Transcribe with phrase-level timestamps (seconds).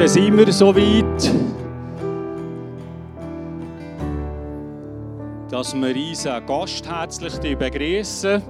[0.00, 1.30] dann sind wir so weit,
[5.50, 8.42] dass wir unseren Gast herzlich begrüßen.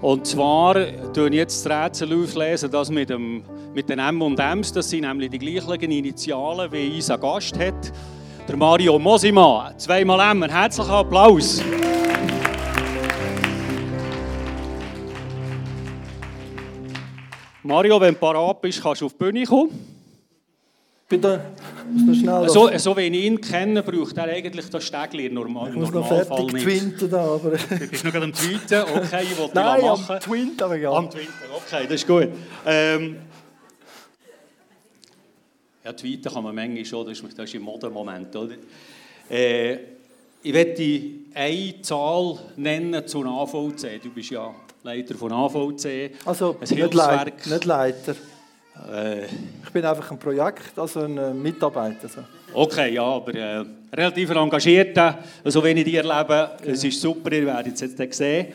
[0.00, 0.74] Und zwar
[1.12, 5.02] tun jetzt das Rätsel auflesen, das mit, dem, mit den M und M's, das sind
[5.02, 7.92] nämlich die gleichen Initialen, wie unser Gast hat.
[8.48, 9.70] Der Mario Mosima.
[9.76, 10.44] Zweimal M.
[10.44, 11.62] Herzlichen Applaus.
[17.62, 19.93] Mario, wenn du parat bist, kannst du auf die Bühne kommen.
[21.08, 21.40] Bitte.
[22.46, 26.08] So, so wie ich ihn kenne, braucht er eigentlich das Stegli normal, ich muss noch
[26.08, 26.64] fertig nicht.
[26.64, 27.50] twinten da, aber...
[27.50, 30.14] Du bist noch gerade am Tweeten, okay, ich wollte Nein, machen.
[30.14, 30.90] am Twint, aber ja.
[30.90, 32.28] Am Tweeten, okay, das ist gut.
[32.64, 33.16] Ähm,
[35.84, 38.54] ja, tweeten kann man manchmal schon, das ist, das ist im Modemoment, oder?
[39.28, 39.74] Äh,
[40.42, 44.02] ich werde eine Zahl nennen zu AVC.
[44.02, 46.12] Du bist ja Leiter von AVC.
[46.24, 48.14] Also, nicht, Leit nicht Leiter.
[48.92, 52.08] Äh, ich bin einfach ein Projekt, also ein äh, Mitarbeiter.
[52.08, 52.22] So.
[52.52, 56.50] Okay, ja, aber äh, relativ engagierter, so wie ich dich erlebe.
[56.58, 56.70] Okay.
[56.70, 58.48] Es ist super, ihr werdet es jetzt sehen.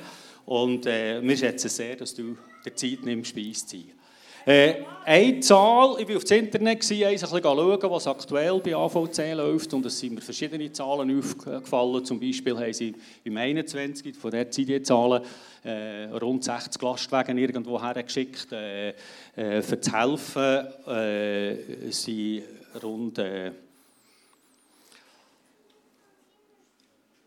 [0.45, 4.75] Und äh, wir schätzen sehr, dass du dir Zeit nimmst, bei uns zu sein.
[5.11, 9.73] Eine Zahl, ich war auf das Internet, gewesen, ein schauen, was aktuell bei AVC läuft.
[9.73, 12.05] Und es sind mir verschiedene Zahlen aufgefallen.
[12.05, 12.93] Zum Beispiel haben sie
[13.23, 15.23] im 21, von der Zeit die Zahlen,
[15.63, 18.51] äh, rund 60 Lastwagen irgendwo hergeschickt.
[18.51, 18.89] Äh,
[19.35, 21.55] äh, zu helfen äh,
[21.89, 22.43] sind
[22.83, 23.17] rund.
[23.17, 23.51] Äh,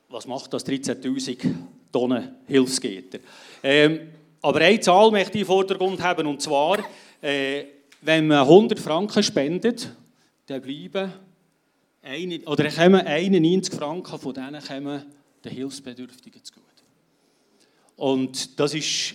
[0.08, 0.64] was macht das?
[0.64, 1.52] 13.000
[1.90, 3.18] Tonnen Hilfsgüter.
[3.60, 6.78] Ähm, aber eine Zahl möchte ich im Vordergrund haben, und zwar,
[7.22, 7.64] äh,
[8.02, 9.90] wenn man 100 Franken spendet,
[10.46, 11.12] dann bleiben
[12.02, 15.04] eine, oder kommen 91 Franken von denen kommen
[15.44, 16.66] den Hilfsbedürftigen zugute.
[17.96, 19.14] Und das ist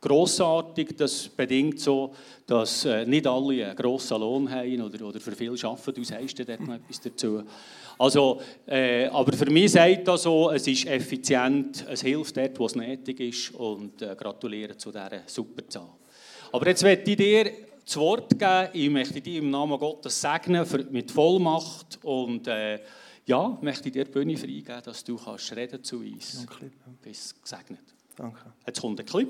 [0.00, 2.14] grossartig, das bedingt so,
[2.46, 6.38] dass äh, nicht alle einen grossen Lohn haben oder, oder für viel arbeiten, du sagst
[6.38, 7.42] dort noch etwas dazu.
[7.98, 12.66] Also, äh, aber für mich sagt das so, es ist effizient, es hilft dort, wo
[12.66, 15.97] es nötig ist und äh, gratuliere zu dieser super Zahl.
[16.52, 17.52] Aber jetzt möchte ich dir
[17.84, 22.80] das Wort geben, ich möchte dir im Namen Gottes segnen für, mit Vollmacht und äh,
[23.26, 26.46] ja, möchte dir die Bühne freigeben, dass du kannst reden zu uns.
[26.46, 26.70] Danke.
[27.02, 27.80] Bist gesegnet.
[28.16, 28.52] Danke.
[28.66, 29.28] Jetzt kommt ein Clip.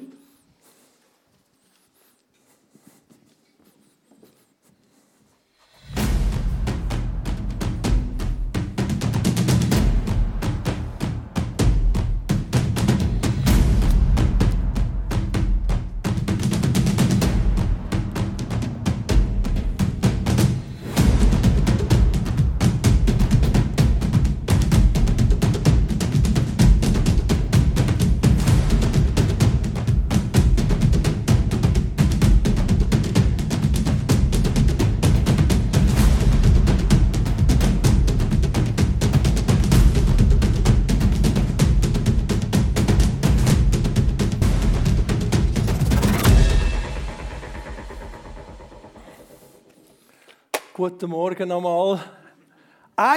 [50.79, 51.99] Guten Morgen nochmal.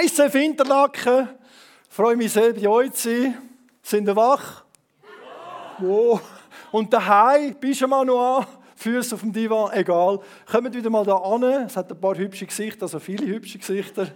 [0.02, 1.28] ISF Interlaken.
[1.88, 3.38] Ich freue mich sehr, bei euch zu sein.
[3.80, 4.64] Sind ihr wach?
[5.78, 6.20] Wow.
[6.72, 8.46] Und daheim, bist du mal noch an?
[8.74, 10.18] Füße auf dem Divan, egal.
[10.50, 11.44] Kommt wieder mal da an.
[11.44, 14.08] Es hat ein paar hübsche Gesichter, also viele hübsche Gesichter.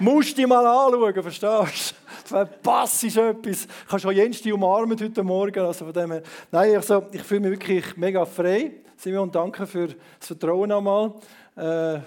[0.00, 2.34] Musst dich mal anschauen, verstehst du?
[2.34, 3.68] Verpasst etwas.
[3.68, 5.60] Du kannst auch Jens die umarmen heute Morgen.
[5.60, 6.20] Also von dem.
[6.50, 8.72] Nein, also, ich fühle mich wirklich mega frei.
[8.96, 11.12] Simon, danke für das Vertrauen einmal.
[11.54, 12.00] Äh,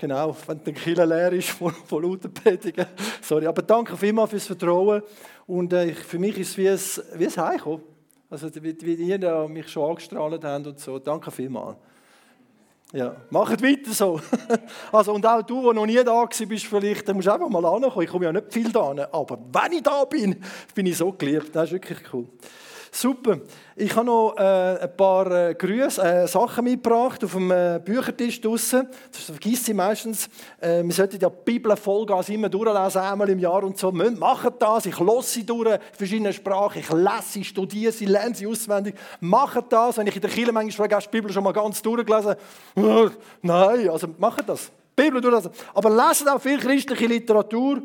[0.00, 2.86] Genau, wenn der Kille leer ist von, von lauter Predigen.
[3.20, 5.02] Sorry, aber danke vielmals fürs Vertrauen.
[5.46, 7.82] Und äh, für mich ist es wie ein, wie ein Heimkommen.
[8.30, 11.00] Also wie, wie ihr mich schon angestrahlt habt und so.
[11.00, 11.76] Danke vielmals.
[12.92, 14.20] Ja, macht weiter so.
[14.92, 18.04] Also, und auch du, der noch nie da bist, vielleicht, musst du einfach mal ankommen.
[18.04, 20.42] Ich komme ja nicht viel da aber wenn ich da bin,
[20.74, 21.54] bin ich so geliebt.
[21.54, 22.26] Das ist wirklich cool.
[22.90, 23.38] Super.
[23.76, 28.40] Ich habe noch äh, ein paar äh, Grüße, äh, Sachen mitgebracht auf dem äh, Büchertisch
[28.40, 28.88] draußen.
[29.12, 30.28] Das vergisst ich meistens.
[30.60, 33.92] Äh, wir sollten ja die Bibel Vollgas immer durchlesen, einmal im Jahr und so.
[33.92, 34.86] Macht das.
[34.86, 36.80] Ich lasse sie durch in verschiedenen Sprachen.
[36.80, 38.94] Ich lese sie, studiere sie, lerne sie auswendig.
[39.20, 39.98] Macht das.
[39.98, 42.34] Wenn ich in der Kirche manchmal frage, hast du die Bibel schon mal ganz durchgelesen?
[43.42, 44.70] Nein, also macht das.
[44.96, 45.52] Bibel durchlesen.
[45.74, 47.82] Aber lesen auch viel christliche Literatur.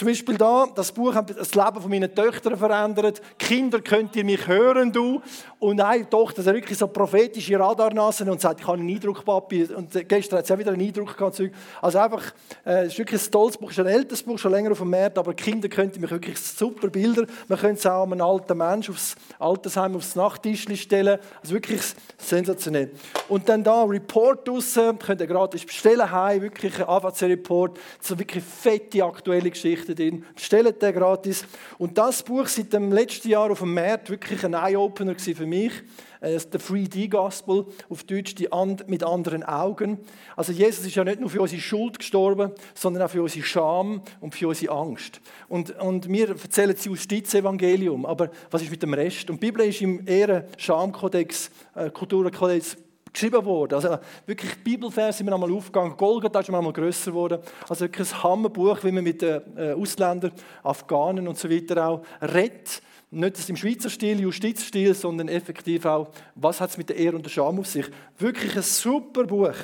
[0.00, 3.20] Zum Beispiel da, das Buch hat das Leben von meinen Töchtern verändert.
[3.38, 5.20] Kinder, könnt ihr mich hören, du?
[5.58, 9.64] Und eine Tochter hat wirklich so prophetische Radarnasen und sagt, ich habe einen Eindruck, Papi.
[9.64, 11.42] Und gestern hat sie auch wieder einen Eindruck gehabt.
[11.82, 12.32] Also einfach,
[12.64, 14.88] äh, es ist wirklich ein tolles Buch, ist ein älteres Buch, schon länger auf dem
[14.88, 17.26] Markt, aber Kinder könnt ihr mich wirklich super Bilder.
[17.46, 21.18] Man könnte es auch einem alten Mensch aufs Altersheim aufs Nachttisch stellen.
[21.42, 21.82] Also wirklich
[22.16, 22.90] sensationell.
[23.28, 28.42] Und dann da Report draussen, könnt ihr gratis bestellen, heim, wirklich einen AVC-Report, so wirklich
[28.42, 30.24] fette aktuelle Geschichten drin.
[30.36, 31.44] Stellt den gratis.
[31.78, 35.72] Und das Buch seit dem letzten Jahr auf dem Markt wirklich ein Eye-Opener für mich.
[36.20, 39.98] Äh, The 3D-Gospel, auf Deutsch die And mit anderen Augen.
[40.36, 44.02] Also Jesus ist ja nicht nur für unsere Schuld gestorben, sondern auch für unsere Scham
[44.20, 45.20] und für unsere Angst.
[45.48, 49.30] Und, und wir erzählen das Justizevangelium, aber was ist mit dem Rest?
[49.30, 52.76] Und die Bibel ist im Ehren-Schamkodex, äh, Kulturkodex
[53.12, 53.74] geschrieben worden.
[53.74, 55.96] Also wirklich Bibelverse sind mir einmal aufgegangen.
[55.96, 57.40] Golgatha ist mir einmal grösser geworden.
[57.68, 62.02] Also wirklich ein Hammerbuch, wie man mit den äh, Ausländern, Afghanen und so weiter auch
[62.20, 62.82] redet.
[63.12, 67.24] Nicht im Schweizer Stil, Justizstil, sondern effektiv auch, was hat es mit der Ehre und
[67.24, 67.86] der Scham auf sich.
[68.18, 69.54] Wirklich ein super Buch.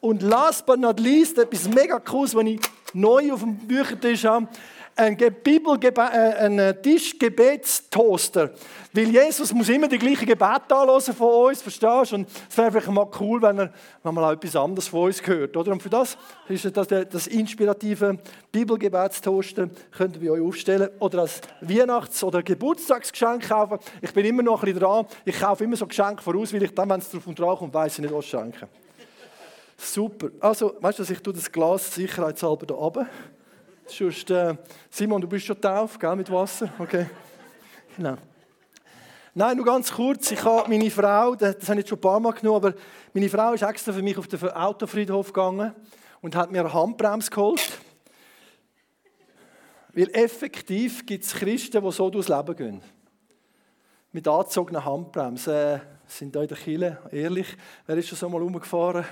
[0.00, 2.60] Und last but not least, etwas mega cooles, was ich
[2.92, 4.46] neu auf dem Büchertisch habe
[4.96, 8.50] ein, Bibel, äh, ein Tischgebetstoaster.
[8.96, 12.14] Weil Jesus muss immer die gleichen Gebete anhören von uns, verstehst du?
[12.14, 13.72] Und es wäre einfach mal cool, wenn er
[14.04, 15.56] wenn mal etwas anderes von uns hört.
[15.56, 15.72] Oder?
[15.72, 16.16] Und für das
[16.48, 18.18] ist das, das inspirative
[18.52, 20.90] Bibelgebetstoaster, könnt ihr bei euch aufstellen.
[21.00, 23.80] Oder als Weihnachts- oder Geburtstagsgeschenk kaufen.
[24.00, 25.06] Ich bin immer noch ein bisschen dran.
[25.24, 27.74] Ich kaufe immer so Geschenke voraus, weil ich dann, wenn es drauf und dran kommt,
[27.74, 28.68] weiss ich nicht, was schenken.
[29.76, 30.28] Super.
[30.38, 33.08] Also, weißt du, ich tue das Glas sicherheitshalber da oben.
[33.86, 34.54] Sonst, äh,
[34.88, 36.68] Simon, du bist schon tauf, gell, mit Wasser?
[36.78, 37.06] Okay.
[37.96, 38.16] Genau.
[39.36, 40.30] Nein, nur ganz kurz.
[40.30, 42.74] Ich habe meine Frau, das habe ich jetzt schon ein paar Mal genommen, aber
[43.12, 45.74] meine Frau ist extra für mich auf den Autofriedhof gegangen
[46.20, 47.80] und hat mir eine Handbremse geholt.
[49.92, 52.82] Weil effektiv gibt es Christen, die so durchs Leben gehen.
[54.12, 55.52] Mit angezogener Handbremse.
[55.52, 57.56] Äh, sind da in der Kille, ehrlich,
[57.86, 59.04] wer ist schon so mal rumgefahren?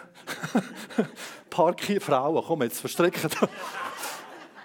[1.51, 3.29] Paar Frauen, komm jetzt, verstrecken.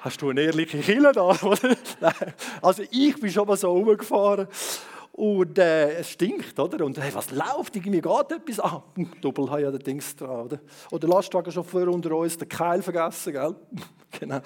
[0.01, 1.29] Hast du eine ehrliche Kille da?
[2.61, 4.47] also ich bin schon mal so rumgefahren
[5.17, 6.85] und äh, es stinkt, oder?
[6.85, 7.75] Und hey, was läuft?
[7.75, 8.71] Irgendwie geht etwas an.
[8.71, 10.59] Ah, Doppel hat ja den Dings dran, oder?
[10.91, 13.55] Oder Lastwagenchauffeur unter uns, den Keil vergessen, gell?
[14.19, 14.41] genau.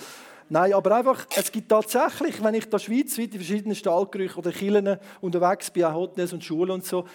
[0.53, 4.97] Nein, aber einfach, es gibt tatsächlich, wenn ich da schweizweit in verschiedenen Stallgerüchen oder Kirchen
[5.21, 7.05] unterwegs bin, auch Hotels und Schulen und so,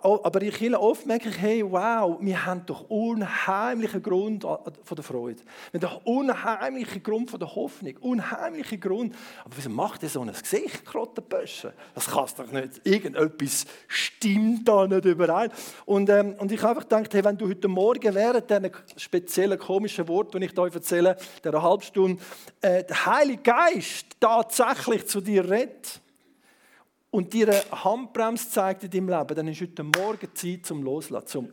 [0.00, 5.02] aber in Kirchen oft merke ich, hey, wow, wir haben doch unheimlichen Grund von der
[5.02, 5.42] Freude.
[5.72, 9.16] Wir haben doch unheimlichen Grund von der Hoffnung, unheimlichen Grund.
[9.44, 11.70] Aber wieso macht ihr so ein Gesicht, Krottenböschen?
[11.96, 12.80] Das kann doch nicht.
[12.84, 15.50] Irgendetwas stimmt da nicht überein.
[15.86, 19.58] Und, ähm, und ich habe einfach gedacht, hey, wenn du heute Morgen während diesen speziellen
[19.58, 22.22] komischen Wort, die ich euch erzähle, der Halbstunde,
[22.60, 26.00] äh, der Heilige Geist tatsächlich zu dir redet
[27.10, 31.26] und dir eine Handbremse zeigt in deinem Leben, dann ist heute Morgen Zeit zum Loslassen.
[31.26, 31.52] Zum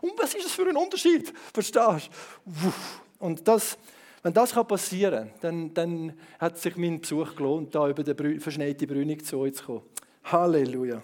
[0.00, 1.32] und was ist das für ein Unterschied?
[1.52, 2.10] Verstehst
[2.44, 2.72] du?
[3.18, 3.78] Und das,
[4.22, 8.86] wenn das passieren kann, dann, dann hat sich mein Besuch gelohnt, da über die verschneite
[8.86, 9.82] Brünig zu euch zu kommen.
[10.24, 11.02] Halleluja.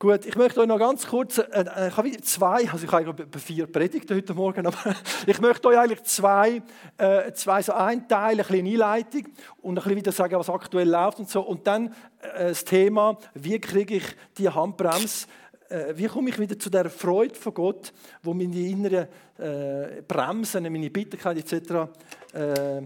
[0.00, 2.98] Gut, ich möchte euch noch ganz kurz, äh, äh ich habe zwei, also ich habe
[2.98, 4.94] eigentlich vier Predigten heute Morgen, aber
[5.26, 6.62] ich möchte euch eigentlich zwei,
[6.98, 9.24] äh, zwei so einteilen, eine kleine Einleitung
[9.60, 11.40] und ein bisschen wieder sagen, was aktuell läuft und so.
[11.40, 11.88] Und dann
[12.20, 14.04] äh, das Thema, wie kriege ich
[14.36, 15.26] die Handbremse,
[15.68, 17.92] äh, wie komme ich wieder zu der Freude von Gott,
[18.22, 21.90] wo meine inneren äh, Bremsen, meine Bitterkeit etc.
[22.34, 22.82] Äh,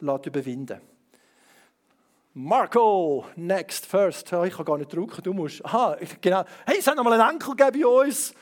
[0.00, 0.80] überwinden
[2.38, 4.30] Marco, next, first.
[4.30, 5.64] ich kann gar nicht drücken, du musst.
[5.64, 6.44] Aha, genau.
[6.66, 8.34] Hey, es hat noch mal einen Enkel bei uns.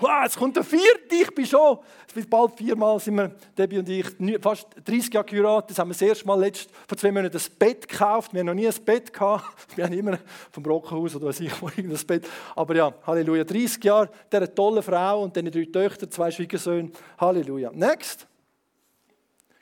[0.00, 1.78] Wow, jetzt kommt der vierte, ich bin schon.
[2.16, 4.06] Es bald viermal sind wir, Debbie und ich,
[4.40, 5.72] fast 30 Jahre geheiratet.
[5.72, 8.32] Das haben wir das erste Mal letzt, vor zwei Monaten ein Bett gekauft.
[8.32, 9.44] Wir haben noch nie ein Bett gehabt.
[9.76, 10.18] Wir haben immer
[10.50, 12.26] vom Brockenhaus oder weiß ich wo irgendein Bett.
[12.56, 13.44] Aber ja, Halleluja.
[13.44, 16.92] 30 Jahre, diese tolle Frau und dann drei Töchter, zwei Schwiegersöhne.
[17.18, 17.72] Halleluja.
[17.74, 18.26] Next.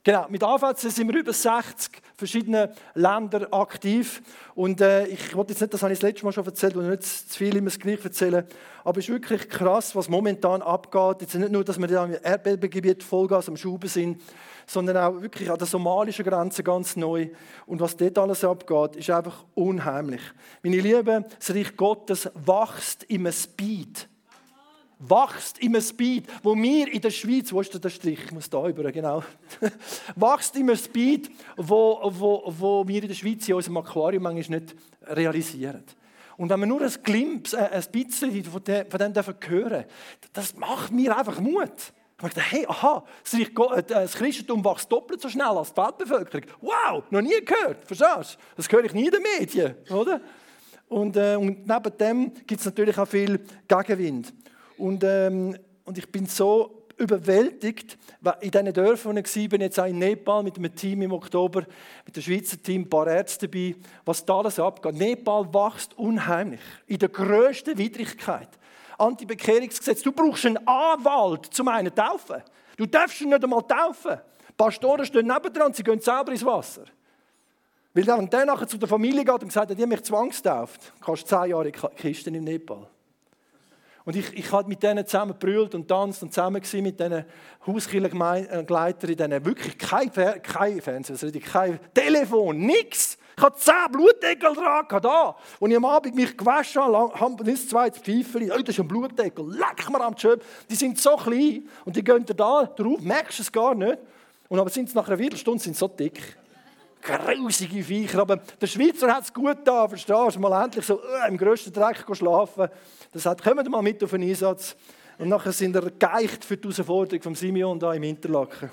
[0.04, 4.21] Genau, mit AVC sind wir über 60 verschiedene Länder aktiv.
[4.56, 6.88] Und äh, ich wollte jetzt nicht, das habe ich das letzte Mal schon erzählt, und
[6.88, 8.44] nicht zu viel immer das Gleiche erzählen,
[8.82, 11.21] aber es ist wirklich krass, was momentan abgeht.
[11.21, 14.21] Jetzt nicht nur, dass wir da im Erdbebengebiet Vollgas am Schuben sind,
[14.66, 17.28] sondern auch wirklich an der somalischen Grenze ganz neu.
[17.66, 20.23] Und was dort alles abgeht, ist einfach unheimlich.
[20.64, 24.09] Meine Lieben, das Reich Gottes wächst im Speed
[25.09, 28.68] wächst im Speed, wo wir in der Schweiz, wo ist der Strich, ich muss da
[28.68, 29.23] über, genau,
[30.16, 34.75] wächst im Speed, wo, wo, wo wir in der Schweiz in unserem Aquarium manchmal nicht
[35.06, 35.85] realisieren.
[36.37, 39.85] Und wenn wir nur ein Glimpse, äh, ein bisschen von dem, von dem hören,
[40.32, 41.92] das macht mir einfach Mut.
[42.25, 46.47] Ich dachte, hey, aha, äh, das Christentum wächst doppelt so schnell als die Weltbevölkerung.
[46.61, 48.56] Wow, noch nie gehört, verstehst du?
[48.56, 50.21] Das höre ich nie in den Medien, oder?
[50.88, 54.32] Und, äh, und neben dem gibt es natürlich auch viel Gegenwind.
[54.76, 57.99] Und, ähm, und ich bin so überwältigt,
[58.41, 61.64] in diesen Dörfern, wo ich war, jetzt auch in Nepal mit einem Team im Oktober,
[62.07, 63.75] mit dem Schweizer Team, ein paar Ärzte dabei,
[64.05, 64.95] was da alles abgeht.
[64.95, 68.49] Nepal wächst unheimlich, in der grössten Widrigkeit.
[68.99, 70.02] Antibekehrungsgesetz.
[70.02, 72.43] Du brauchst einen Anwalt, zum einen taufen.
[72.76, 74.19] Du darfst ihn nicht einmal taufen.
[74.49, 76.85] Die Pastoren stehen nebendran, sie gehen selber ins Wasser.
[77.95, 81.29] Weil wenn der nachher zu der Familie geht und sagt, die haben mich zwangstauft, kannst
[81.29, 82.87] zehn Jahre in Kisten im Nepal.
[84.04, 87.25] Und ich, ich habe mit denen zusammen gebrüllt und tanzt und zusammen gewesen mit diesen
[87.66, 93.18] Hauskillergleitern, denen wirklich kein, kein Fernsehen, kein Telefon, nichts.
[93.37, 95.37] Ich hatte zehn Blutdeckel dran, da.
[95.59, 98.50] Und ich am Abend mich gewaschen habe, haben das zweite Pfeifchen.
[98.50, 99.47] Oh, das ist ein Blutdeckel.
[99.49, 100.44] Leck mir am Schöp.
[100.68, 103.99] Die sind so klein und die gehen da drauf, merkst du es gar nicht.
[104.49, 106.37] Und aber sind nach einer Viertelstunde sind so dick.
[107.02, 108.21] Grusige Viecher.
[108.21, 110.40] Aber der Schweizer hat es gut da, verstehst du?
[110.40, 112.68] Mal endlich so uh, im grössten Dreck schlafen.
[113.12, 114.76] Das hat, kommen mal mit auf den Einsatz.
[115.18, 118.71] Und nachher sind er geeicht für die Herausforderung von Simeon da im Interlaken.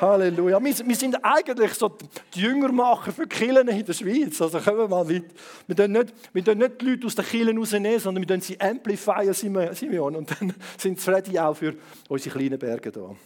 [0.00, 0.62] Halleluja.
[0.62, 1.94] Wir, wir, sind eigentlich so
[2.34, 4.40] die Jüngermacher für die Kirchen in der Schweiz.
[4.40, 5.26] Also kommen wir mal mit.
[5.66, 8.40] Wir dürfen nicht, wir dürfen nicht die Leute aus den Kirchen rausnehmen, sondern wir dürfen
[8.40, 9.34] sie amplifieren,
[9.74, 10.16] Simeon.
[10.16, 11.74] Und dann sind sie ready auch für
[12.08, 13.16] unsere kleinen Berge hier.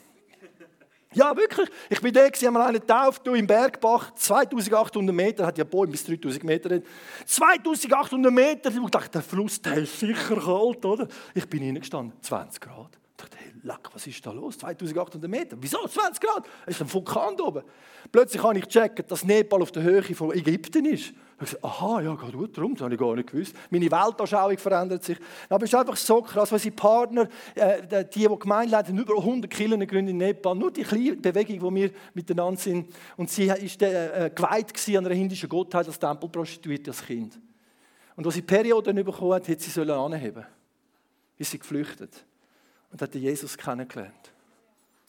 [1.14, 1.68] Ja, wirklich.
[1.88, 6.04] Ich bin da, haben wir einen getauft, im Bergbach, 2800 Meter, hat ja Bäume bis
[6.04, 6.80] 3000 Meter.
[7.24, 11.06] 2800 Meter, ich dachte, der Fluss, der ist sicher kalt, oder?
[11.34, 12.98] Ich bin reingestanden, 20 Grad.
[13.16, 14.58] Ich dachte, hey, leck, was ist da los?
[14.58, 15.56] 2800 Meter.
[15.60, 16.46] Wieso 20 Grad?
[16.66, 17.62] Es ist ein Vulkan da oben.
[18.10, 21.14] Plötzlich habe ich gecheckt, dass Nepal auf der Höhe von Ägypten ist.
[21.40, 23.56] Ich gesagt, aha, ja, geht gut darum, das habe ich gar nicht gewusst.
[23.68, 25.18] Meine Weltanschauung verändert sich.
[25.48, 29.50] Aber es ist einfach so krass, weil unsere Partner, äh, die, die Gemeindeleiter, über 100
[29.50, 32.94] Kilometer gegründet in Nepal, nur die kleine Bewegung, wo wir miteinander sind.
[33.16, 37.40] Und sie war äh, geweiht an einer hindischen Gottheit als Tempelprostituierte als Kind.
[38.14, 40.46] Und als sie Perioden bekommen hat, hat sie sollen anheben.
[41.36, 42.24] Ist sie geflüchtet
[42.92, 44.32] und hat Jesus kennengelernt.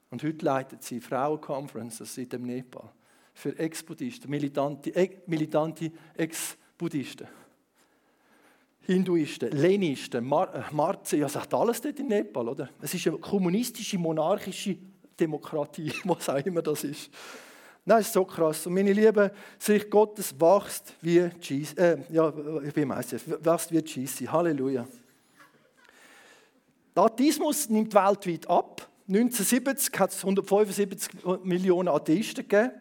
[0.09, 2.89] Und heute leitet sie Frauenconferences in dem Nepal
[3.35, 4.91] für Ex-Buddhisten, militante,
[5.27, 7.27] militante Ex-Buddhisten.
[8.79, 12.69] Hinduisten, Lenisten, Mar äh, Marze, ja, sagt alles dort in Nepal, oder?
[12.81, 14.77] Es ist eine kommunistische, monarchische
[15.19, 17.09] Demokratie, was auch immer das ist.
[17.83, 18.65] Nein, ist so krass.
[18.65, 22.31] Und meine Lieben, sich Gottes wächst wie Jesus, äh, ja,
[22.63, 24.31] ich bin Meister, wächst wie Jesus.
[24.31, 24.87] Halleluja.
[26.95, 28.87] Der Atheismus nimmt weltweit ab.
[29.07, 31.11] 1970 hat es 175
[31.43, 32.71] Millionen Atheisten gegeben.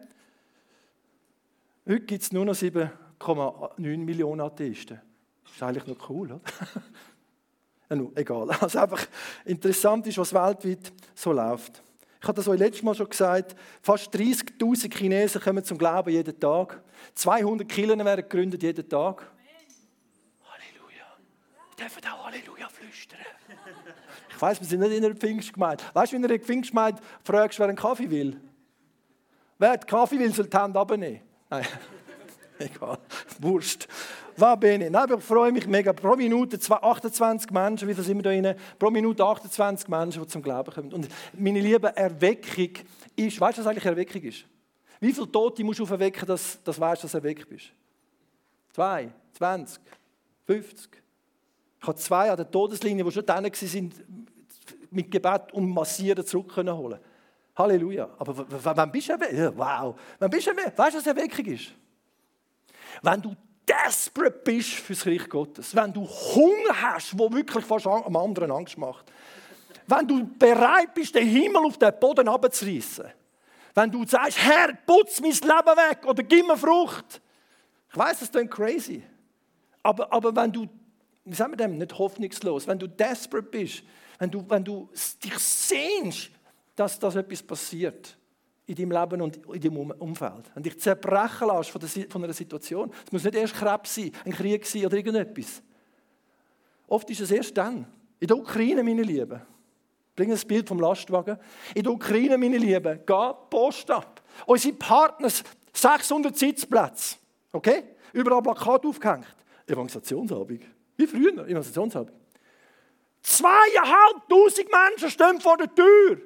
[1.87, 4.99] Heute gibt es nur noch 7,9 Millionen Atheisten.
[5.43, 6.41] Das ist eigentlich noch cool, oder?
[7.89, 8.49] ja, nun, egal.
[8.49, 9.05] Also einfach
[9.45, 11.83] interessant ist, was weltweit so läuft.
[12.19, 13.55] Ich habe das euch letztes Mal schon gesagt.
[13.83, 16.81] Fast 30.000 Chinesen kommen zum Glauben jeden Tag.
[17.13, 19.31] 200 Kirchen werden gegründet jeden Tag.
[20.41, 21.05] Halleluja.
[21.69, 23.19] Wir dürfen auch Halleluja flüstern.
[24.27, 25.83] Ich weiß, wir sind nicht in einer Pfingstgemeinde.
[25.93, 28.41] Weißt du, wenn du in einer Pfingstgemeinde fragst, wer einen Kaffee will?
[29.59, 31.21] Wer einen Kaffee will, soll die Hände abnehmen.
[31.49, 31.65] Nein,
[32.59, 32.97] egal,
[33.39, 33.87] Wurst.
[34.59, 34.89] Bin ich?
[34.89, 35.93] Nein, ich freue mich mega.
[35.93, 38.55] Pro Minute 28 Menschen, wie viel sind wir da rein?
[38.77, 40.93] Pro Minute 28 Menschen, die zum Glauben kommen.
[40.93, 42.71] Und meine liebe Erweckung
[43.15, 44.45] ist, weißt du, was eigentlich Erweckung ist?
[44.99, 47.71] Wie viele Tote musst du auferwecken, dass, du weißt, dass du erweckt bist?
[48.73, 49.81] Zwei, 20,
[50.47, 50.89] 50.
[51.79, 53.93] Ich habe zwei an der Todeslinie, die schon dann waren,
[54.91, 56.99] mit Gebet um Massieren zurückholen
[57.57, 58.09] Halleluja.
[58.17, 59.57] Aber wann bist du erweckt?
[59.57, 59.99] Wow.
[60.19, 60.77] Wann bist du erweckt?
[60.77, 61.71] Weißt du, was Erweckung ist?
[63.01, 63.35] Wenn du
[63.67, 68.51] desperate bist für das Reich Gottes, wenn du Hunger hast, wo wirklich fast am anderen
[68.51, 69.11] Angst macht,
[69.87, 73.05] wenn du bereit bist, den Himmel auf den Boden abzureißen,
[73.75, 77.21] wenn du sagst, Herr, putz mein Leben weg oder gib mir Frucht.
[77.91, 79.03] Ich weiß, das klingt crazy.
[79.83, 80.67] Aber, aber wenn du,
[81.25, 83.83] wie sagen wir dem, nicht hoffnungslos, wenn du desperate bist,
[84.17, 84.89] wenn du, wenn du
[85.23, 86.31] dich sehnst
[86.75, 88.17] dass das etwas passiert
[88.67, 90.51] in deinem Leben und in deinem Umfeld.
[90.53, 92.91] Wenn dich zerbrechen lässt von, von einer Situation.
[93.05, 95.61] Es muss nicht erst Krebs sein, ein Krieg sein oder irgendetwas.
[96.87, 97.85] Oft ist es erst dann.
[98.19, 99.41] In der Ukraine, meine Lieben.
[100.15, 101.37] Bring ein Bild vom Lastwagen.
[101.73, 104.21] In der Ukraine, meine Lieben, geht Post ab.
[104.45, 107.17] Unsere Partners, 600 Sitzplätze.
[107.51, 107.83] Okay?
[108.13, 109.27] Überall Plakat aufgehängt.
[109.67, 110.63] Evangelisationsabend.
[110.95, 112.13] Wie früher, Evangelisationsabend.
[113.21, 116.21] Zweieinhalbtausend Menschen stehen vor der Tür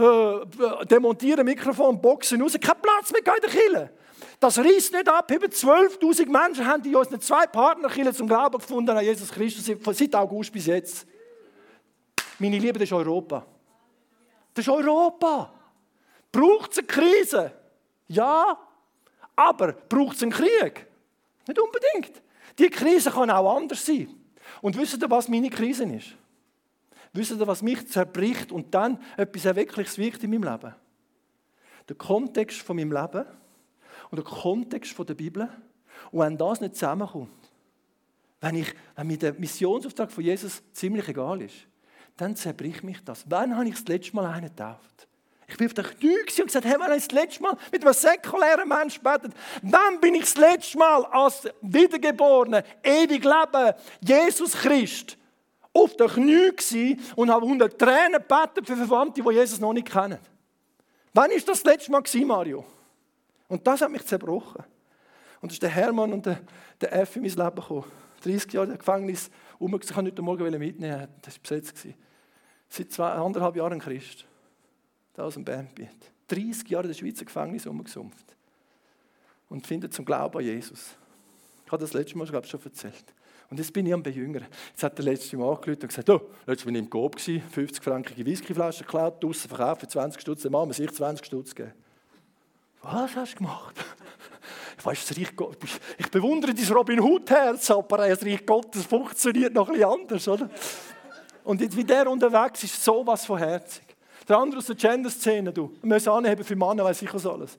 [0.00, 2.52] äh, demontieren Mikrofon, Boxen raus.
[2.60, 3.90] Kein Platz mehr in der Kille.
[4.38, 5.30] Das reißt nicht ab.
[5.30, 9.64] Über 12.000 Menschen haben in unseren zwei Partnerkillen zum Glauben gefunden an Jesus Christus
[9.96, 11.06] seit August bis jetzt.
[12.38, 13.44] Meine Liebe, das ist Europa.
[14.54, 15.52] Das ist Europa.
[16.32, 17.52] Braucht es eine Krise?
[18.08, 18.58] Ja.
[19.36, 20.86] Aber braucht es einen Krieg?
[21.46, 22.22] Nicht unbedingt.
[22.58, 24.08] Die Krise kann auch anders sein.
[24.60, 26.14] Und wisst ihr, was meine Krise ist?
[27.12, 30.74] Wisst ihr, was mich zerbricht und dann etwas Erweckliches wirkt in meinem Leben?
[31.88, 33.24] Der Kontext von meinem Leben
[34.10, 35.48] und der Kontext von der Bibel.
[36.12, 37.30] Und wenn das nicht zusammenkommt,
[38.40, 41.66] wenn, ich, wenn mir der Missionsauftrag von Jesus ziemlich egal ist,
[42.16, 43.24] dann zerbricht mich das.
[43.28, 45.08] Wann habe ich das letzte Mal einen getauft?
[45.48, 47.84] Ich bin auf der Knie und gesagt, hey, wann habe ich das letzte Mal mit
[47.84, 49.34] einem säkulären Menschen gebetet?
[49.62, 55.18] Wann bin ich das letzte Mal als Wiedergeborener, ewig Leben, Jesus Christ,
[55.72, 60.18] auf der Knie und habe unter Tränen gebetet für Verwandte, die Jesus noch nicht kennen?
[61.12, 62.64] Wann ist das, das letzte Mal Mario?
[63.48, 64.64] Und das hat mich zerbrochen.
[65.40, 66.40] Und es ist der Hermann und der,
[66.80, 67.84] F in mein Leben gekommen.
[68.22, 71.88] 30 Jahre im Gefängnis, ich kann heute Morgen mitnehmen, das war besetzt.
[72.68, 74.26] Seit zwei, anderthalb Jahren ein Christ.
[75.14, 76.12] Da aus dem Bandbiet.
[76.28, 78.36] 30 Jahre in der Schweizer Gefängnis umgesumpft.
[79.48, 80.96] Und findet zum Glauben an Jesus.
[81.66, 83.14] Ich habe das letzte Mal glaube ich, schon erzählt.
[83.50, 84.46] Und jetzt bin ich am Bejüngern.
[84.70, 87.20] Jetzt hat der letzte Mal angerufen und gesagt, oh, letztes Mal war ich im Coop,
[87.20, 91.72] 50 frankige Whiskyflaschen geklaut, draussen verkauft für 20 Stutz, dann wir sich 20 Stutz geben.
[92.82, 93.74] Was hast du gemacht?
[94.78, 99.68] Ich weiß, Reich Gottes, ich bewundere dein Robin Hood-Herz, aber das Reich Gottes funktioniert noch
[99.68, 100.48] bisschen anders, oder?
[101.44, 103.84] Und jetzt, wie der unterwegs ist, sowas von herzig.
[104.26, 107.58] Der andere aus der Gender-Szene, du, wir müssen anheben für Männer, weiß ich was alles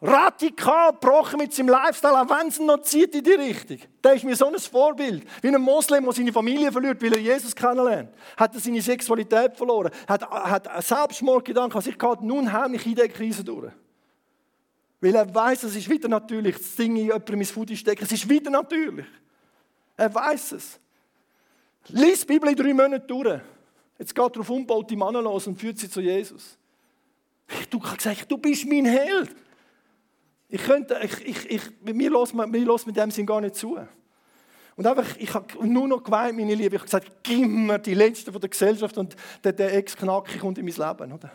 [0.00, 3.78] radikal gebrochen mit seinem Lifestyle, auch wenn es noch zieht in die Richtung.
[4.02, 5.26] Der ist mir so ein Vorbild.
[5.42, 8.10] Wie ein Moslem, der seine Familie verliert, weil er Jesus kennenlernt.
[8.36, 9.90] Hat er seine Sexualität verloren.
[10.06, 13.72] Hat, hat Selbstmordgedanken an sich gehabt, nun heimlich in der Krise durch.
[15.00, 16.56] Weil er weiß, es ist wieder natürlich.
[16.56, 18.04] Das Ding in jemandem ins Food stecken.
[18.04, 19.06] Es ist wieder natürlich.
[19.96, 20.78] Er weiß es.
[21.88, 23.40] Lies die Bibel in drei Monaten durch.
[23.98, 26.56] Jetzt geht er baut die Männer los und führt sie zu Jesus.
[27.70, 29.34] Du hast gesagt, du bist mein Held.
[30.48, 33.78] Ich könnte, ich, ich, ich, mir man, mir lässt mit dem Sinn gar nicht zu.
[34.76, 36.76] Und einfach, ich habe nur noch geweint, meine Liebe.
[36.76, 40.56] Ich habe gesagt, gib mir die Letzte von der Gesellschaft und der, der Ex-Knacki kommt
[40.56, 41.12] in mein Leben.
[41.12, 41.30] Oder?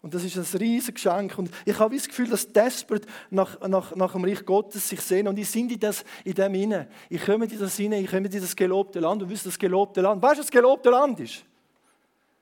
[0.00, 1.36] Und das ist ein riesiges Geschenk.
[1.36, 5.28] Und ich habe das Gefühl, dass Desperate nach, nach, nach dem Reich Gottes sich sehen.
[5.28, 6.88] Und ich sind in, das, in dem inne.
[7.10, 9.22] Ich komme in das inne, ich komme in das gelobte Land.
[9.22, 10.22] Und wisst das gelobte Land?
[10.22, 11.44] Weißt du, was das gelobte Land ist?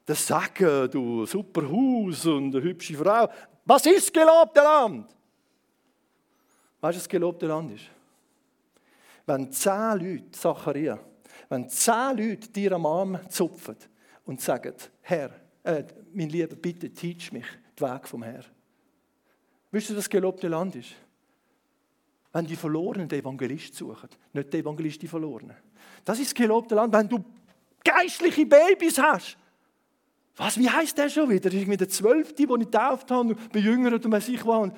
[0.06, 3.28] Das Sagen, du super Haus und eine hübsche Frau.
[3.64, 5.17] Was ist das gelobte Land?
[6.80, 7.84] Weißt du, was das gelobte Land ist?
[9.26, 10.98] Wenn zehn Leute, Zacharia,
[11.48, 13.76] wenn zehn Leute dir am Arm zupfen
[14.24, 15.30] und sagen, Herr,
[15.64, 17.46] äh, mein Lieber, bitte teach mich
[17.78, 18.44] den Weg vom Herr.
[19.70, 20.94] Wisst du, was das gelobte Land ist?
[22.32, 25.56] Wenn die Verlorenen den Evangelist suchen, nicht die Evangelist die Verlorenen.
[26.04, 26.92] Das ist das gelobte Land.
[26.92, 27.24] Wenn du
[27.84, 29.36] geistliche Babys hast,
[30.36, 31.52] was, wie heißt der schon wieder?
[31.52, 34.62] Ich mit der Zwölfte, die ich getauft habe, bejüngert und weiß ich was.
[34.62, 34.76] Und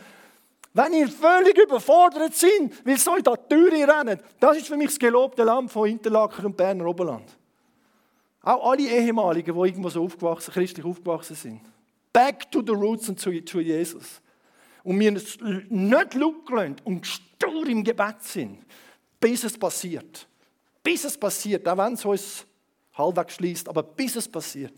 [0.72, 4.88] wenn ihr völlig überfordert sind, weil so in der Tür rennen, das ist für mich
[4.88, 7.36] das gelobte Land von Interlaken und Berner Oberland.
[8.42, 11.60] Auch alle Ehemaligen, die irgendwo so aufgewachsen, christlich aufgewachsen sind.
[12.12, 14.20] Back to the roots und zu, zu Jesus.
[14.82, 15.38] Und wir nicht
[16.14, 18.64] schauen und stur im Gebet sind,
[19.18, 20.26] bis es passiert.
[20.82, 22.46] Bis es passiert, auch wenn es uns
[22.94, 24.72] halbwegs schließt, aber bis es passiert.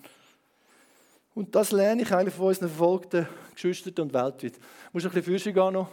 [1.34, 4.54] Und das lerne ich eigentlich von unseren verfolgten Geschwistern und weltweit.
[4.92, 5.88] Muss ein bisschen Füße gehen noch?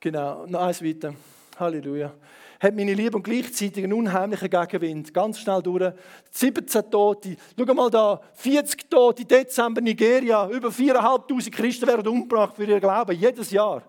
[0.00, 1.14] Genau, noch eins weiter.
[1.58, 2.14] Halleluja.
[2.60, 5.12] Hat meine Liebe und gleichzeitig einen unheimlichen Gegenwind.
[5.12, 5.92] Ganz schnell durch.
[6.30, 7.36] 17 Tote.
[7.58, 8.20] Schau mal da.
[8.34, 9.24] 40 Tote.
[9.24, 10.48] Dezember Nigeria.
[10.48, 13.16] Über 4'500 Christen werden umgebracht für ihr Glauben.
[13.16, 13.82] Jedes Jahr.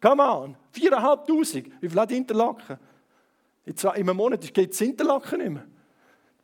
[0.00, 0.56] Come on.
[0.74, 1.64] 4'500.
[1.80, 2.78] Wie viel hat Interlaken?
[3.64, 5.64] In einem Monat geht es Interlaken nicht mehr.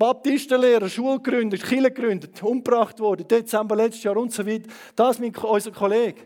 [0.03, 4.69] Baptistenlehrer, Schule gegründet, Kirche gegründet, umgebracht worden, Dezember letztes Jahr und so weiter.
[4.97, 6.23] Das ist unser Kollege.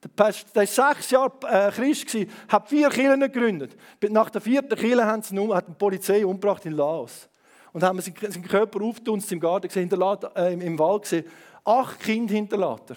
[0.00, 3.76] Der war sechs Jahre äh, Christ, gewesen, hat vier Kirchen gegründet.
[4.10, 7.28] Nach der vierten Kirche haben sie ihn, hat die Polizei umgebracht in Laos.
[7.72, 11.24] Und haben seinen Körper aufgetunzt im Garten gesehen, äh, im Wald gesehen.
[11.64, 12.96] Acht Kinder hinterlassen er.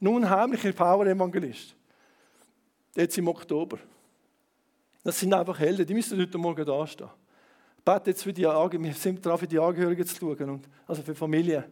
[0.00, 1.76] Nun heimlicher Power-Evangelist.
[2.96, 3.76] Jetzt im Oktober.
[5.04, 7.10] Das sind einfach Helden, die müssen heute Morgen da stehen
[7.88, 11.02] bete jetzt für die Angehörigen, wir sind dran, für die Angehörigen zu schauen, und, also
[11.02, 11.64] für Familien.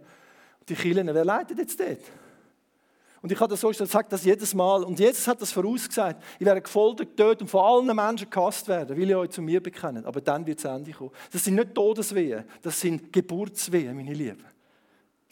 [0.67, 2.01] Die Kirchen, wer leitet jetzt dort?
[3.21, 4.85] Und ich habe das so gesagt, das jedes Mal.
[4.85, 6.23] Und Jesus hat das vorausgesagt.
[6.39, 9.63] Ich werde gefoltert, getötet und von allen Menschen gehasst werden, weil ihr euch zu mir
[9.63, 10.07] bekennt.
[10.07, 11.11] Aber dann wird es Ende kommen.
[11.33, 14.45] Das sind nicht Todeswehen, das sind Geburtswehen, meine Lieben.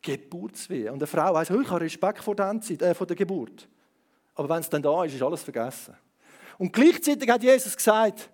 [0.02, 0.90] Geburtswehen.
[0.90, 3.68] Und eine Frau heißt, oh, ich habe Respekt vor der, Endzeit, äh, vor der Geburt.
[4.34, 5.94] Aber wenn es dann da ist, ist alles vergessen.
[6.58, 8.28] Und gleichzeitig hat Jesus gesagt,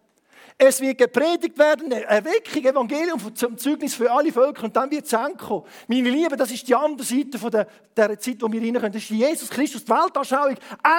[0.62, 5.14] es wird gepredigt werden, Erweckung, Evangelium zum Zeugnis für alle Völker und dann wird es
[5.14, 5.64] ankommen.
[5.88, 8.92] Meine Lieben, das ist die andere Seite von der, der Zeit, wo wir rein können.
[8.92, 10.57] Das ist Jesus Christus, die Weltanschauung,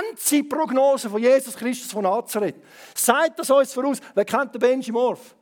[0.10, 2.56] Endzeitprognose von Jesus Christus von Nazareth.
[2.96, 4.00] Sagt das uns voraus.
[4.16, 5.36] Wer kennt den Benji Morf?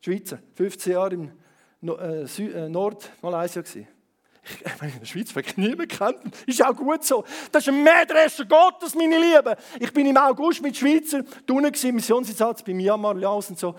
[0.00, 1.30] Schweizer, 15 Jahre im
[1.82, 2.68] äh, äh,
[4.44, 6.42] Nordmalaysia gewesen in der Schweiz wirklich niemand kennt.
[6.46, 7.24] Ist auch gut so.
[7.50, 9.54] Das ist ein Mähdrescher Gottes, meine Lieben.
[9.80, 13.74] Ich bin im August mit Schweizer unten im Missionsinsatz bei Myanmar, Laos und so.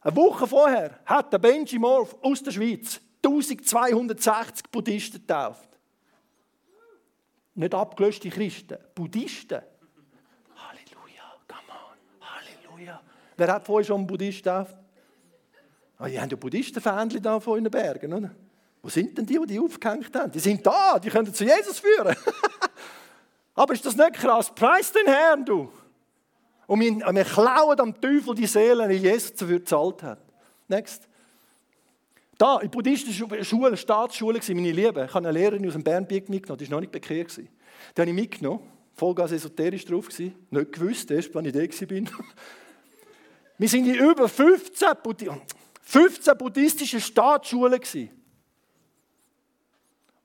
[0.00, 5.68] Eine Woche vorher hat der Benji Morf aus der Schweiz 1260 Buddhisten getauft.
[7.54, 9.60] Nicht abgelöschte Christen, Buddhisten.
[10.56, 13.00] Halleluja, come on, Halleluja.
[13.36, 14.76] Wer hat vorher schon einen Buddhist getauft?
[15.98, 18.30] Ah, ihr habt ja Buddhistenfähnchen da vor in den Bergen, oder?
[18.82, 20.32] Wo sind denn die, die die aufgehängt haben?
[20.32, 22.16] Die sind da, die können zu Jesus führen.
[23.54, 24.54] Aber ist das nicht krass?
[24.54, 25.70] Preis den Herrn, du.
[26.66, 30.20] Und wir, wir klauen am Teufel die Seele, die Jesus dafür gezahlt hat.
[30.68, 31.08] Next.
[32.38, 36.58] Da, in buddhistischen Schule, Staatsschule, meine Liebe, ich habe eine Lehrerin aus dem Bernbiet mitgenommen,
[36.58, 37.36] die war noch nicht bekehrt.
[37.36, 38.60] Die habe ich mitgenommen,
[38.94, 42.24] vollgas esoterisch drauf, nicht gewusst, erst wenn ich da war.
[43.58, 44.88] Wir sind in über 15,
[45.82, 47.78] 15 buddhistischen Staatsschulen.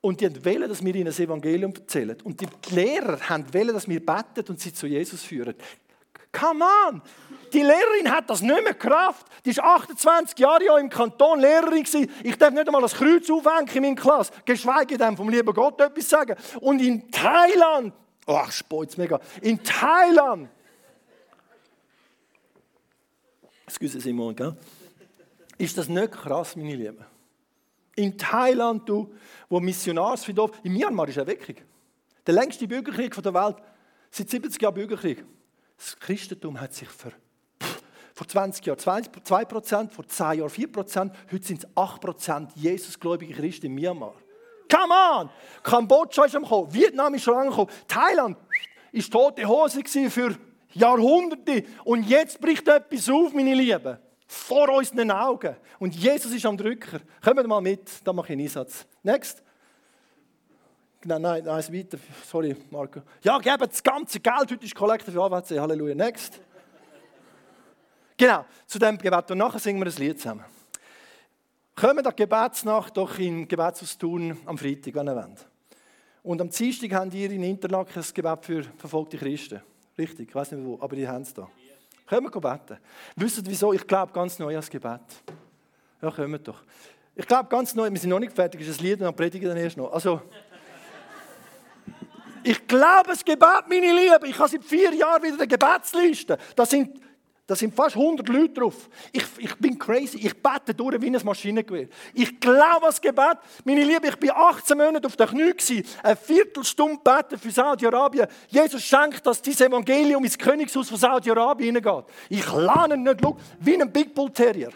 [0.05, 2.15] Und die wollen, dass wir ihnen das Evangelium erzählen.
[2.23, 3.17] Und die Lehrer
[3.51, 5.55] wollen, dass wir beten und sie zu Jesus führen.
[6.31, 7.01] Come on!
[7.51, 9.25] Die Lehrerin hat das nicht mehr Kraft.
[9.45, 11.83] Die war 28 Jahre im Kanton Lehrerin.
[12.21, 15.81] Ich darf nicht einmal das Kreuz aufhängen in meiner Klasse, geschweige denn vom lieben Gott
[15.81, 16.35] etwas sagen.
[16.61, 17.91] Und in Thailand,
[18.27, 20.49] ach, spoit's mega, in Thailand,
[23.65, 24.55] excuse Simon, gell?
[25.57, 27.14] ist das nicht krass, meine Lieben?
[27.95, 29.13] In Thailand, du,
[29.49, 31.55] wo Missionarsfriedhof, in Myanmar ist Erweckung.
[32.25, 33.57] Der längste Bürgerkrieg der Welt,
[34.11, 35.23] seit 70 Jahren Bürgerkrieg.
[35.77, 37.11] Das Christentum hat sich ver
[38.13, 42.51] vor 20 Jahren 2 Prozent, vor 10 Jahren 4 Prozent, heute sind es 8 Prozent
[42.55, 44.13] Jesusgläubige Christen in Myanmar.
[44.71, 45.29] Come on!
[45.61, 48.37] Kambodscha ist am Kommen, Vietnam ist schon angekommen, Thailand
[48.93, 50.37] ist tote Hose für
[50.71, 53.97] Jahrhunderte und jetzt bricht etwas auf, meine Lieben
[54.27, 55.55] vor unseren Augen.
[55.79, 56.99] Und Jesus ist am Drücker.
[57.23, 58.85] Kommt mal mit, da mache ich einen Einsatz.
[59.03, 59.43] Next.
[61.03, 61.99] Nein, nein, nein, weiter.
[62.25, 63.01] Sorry, Marco.
[63.21, 64.51] Ja, geben das ganze Geld.
[64.51, 65.59] Heute ist Kollekte für AWC.
[65.59, 65.93] Halleluja.
[65.93, 66.39] Next.
[68.17, 69.29] Genau, zu dem Gebet.
[69.29, 70.45] Und nachher singen wir ein Lied zusammen.
[71.75, 75.47] Kommen der Gebetsnacht doch in Gebetshaus Thun am Freitag, wenn ihr wollt.
[76.23, 79.61] Und am Dienstag haben ihr in Interlaken das Gebet für verfolgte Christen.
[79.97, 81.47] Richtig, ich weiß nicht wo, aber die haben es da.
[82.07, 82.77] Können wir beten?
[83.15, 83.73] Wisst ihr wieso?
[83.73, 85.01] Ich glaube ganz neu ans Gebet.
[86.01, 86.61] Ja, wir doch.
[87.15, 89.47] Ich glaube ganz neu, wir sind noch nicht fertig, ist ein Lied und dann predigen
[89.47, 89.91] dann erst noch.
[89.91, 90.21] Also,
[92.43, 94.27] ich glaube das Gebet, meine Liebe.
[94.27, 96.37] Ich habe seit vier Jahren wieder eine Gebetsliste.
[96.55, 97.01] Das sind
[97.47, 98.89] da sind fast 100 Leute drauf.
[99.11, 100.17] Ich, ich bin crazy.
[100.17, 101.87] Ich bete durch wie ein Maschinengewehr.
[102.15, 103.37] Ich glaube das Gebet.
[103.63, 105.83] Meine Liebe, ich bin 18 Monate auf der Knie gewesen.
[106.01, 108.27] Eine Viertelstunde beten für Saudi-Arabien.
[108.47, 112.05] Jesus schenkt, dass dieses Evangelium ins Königshaus von Saudi-Arabien hineingeht.
[112.29, 114.71] Ich lerne nicht, schau, wie ein Big Bull Terrier.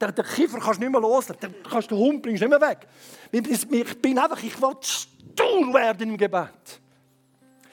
[0.00, 1.38] Den, den Kiefer kannst du nicht mehr loslassen.
[1.40, 2.88] Den kannst den Hund bringst nicht mehr weg.
[3.30, 6.80] Ich bin einfach, ich will stur werden im Gebet.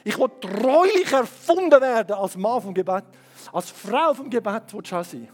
[0.04, 3.04] Ich will treulich erfunden werden als Mann vom Gebet
[3.52, 5.30] als Frau vom Gebet willst du sein.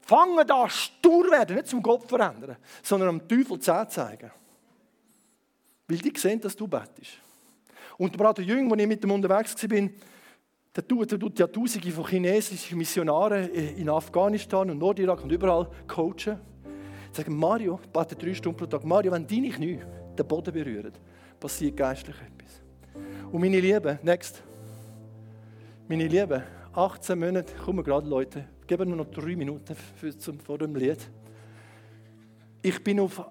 [0.00, 4.30] Fange da stur werden, nicht zum Gott verändern, sondern am Teufel zu zeigen.
[5.86, 7.18] Weil die sehen, dass du betest.
[7.98, 9.88] Und der Bruder Jüng, als ich mit ihm unterwegs war,
[10.74, 15.68] der tut, der tut ja Tausende von chinesischen Missionaren in Afghanistan und Nordirak und überall
[15.86, 16.40] coachen.
[17.12, 18.84] Sagen, Mario, bete drei Stunden pro Tag.
[18.84, 19.80] Mario, wenn deine Knie
[20.18, 20.92] den Boden berühren,
[21.38, 22.62] passiert geistlich etwas.
[23.30, 24.42] Und meine Liebe, next.
[25.88, 26.42] Meine Liebe,
[26.74, 30.98] 18 Monate, kommen gerade Leute, geben mir noch drei Minuten für, zum, vor dem Lied.
[32.62, 33.22] Ich bin auf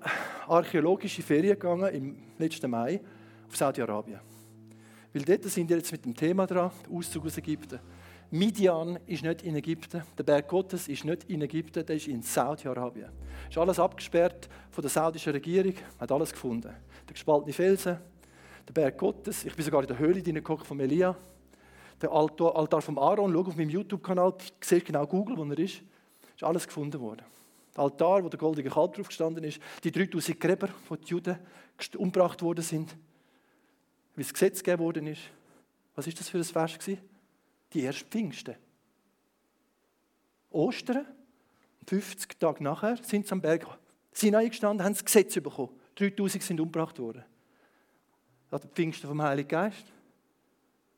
[0.47, 3.01] archäologische Ferien gegangen im letzten Mai
[3.47, 4.19] auf Saudi-Arabien.
[5.11, 7.79] Weil dort sind wir jetzt mit dem Thema dran, Auszug aus Ägypten.
[8.29, 12.21] Midian ist nicht in Ägypten, der Berg Gottes ist nicht in Ägypten, der ist in
[12.21, 13.09] Saudi-Arabien.
[13.49, 16.69] Ist alles abgesperrt von der saudischen Regierung, hat alles gefunden.
[17.07, 17.97] Der gespaltene Felsen,
[18.67, 21.17] der Berg Gottes, ich bin sogar in der Höhle hineingeguckt von Elia,
[22.01, 25.81] der Altar, vom Aaron, schau auf meinem YouTube-Kanal, siehst genau Google, wo er ist.
[26.35, 27.23] Ist alles gefunden worden.
[27.75, 31.37] Der Altar, wo der goldige Kalb drauf gestanden ist, die 3000 Gräber, wo die Juden
[31.97, 32.95] umgebracht worden sind,
[34.15, 35.21] wie das Gesetz gegeben worden ist.
[35.95, 36.77] Was ist das für ein Vers?
[37.73, 38.55] Die ersten Pfingsten.
[40.49, 41.05] Ostern,
[41.87, 43.65] 50 Tage nachher, sind sie am Berg
[44.11, 45.69] Sinai gestanden, haben das Gesetz bekommen.
[45.95, 47.23] 3000 sind umgebracht worden.
[48.49, 49.85] Das ist Pfingsten vom Heiligen Geist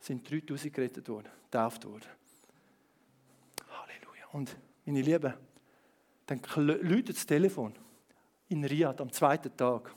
[0.03, 2.07] sind 3000 gerettet worden, getauft worden.
[3.69, 4.25] Halleluja.
[4.33, 5.33] Und meine Lieben,
[6.25, 7.73] dann läutet das Telefon
[8.49, 9.95] in Riyadh am zweiten Tag.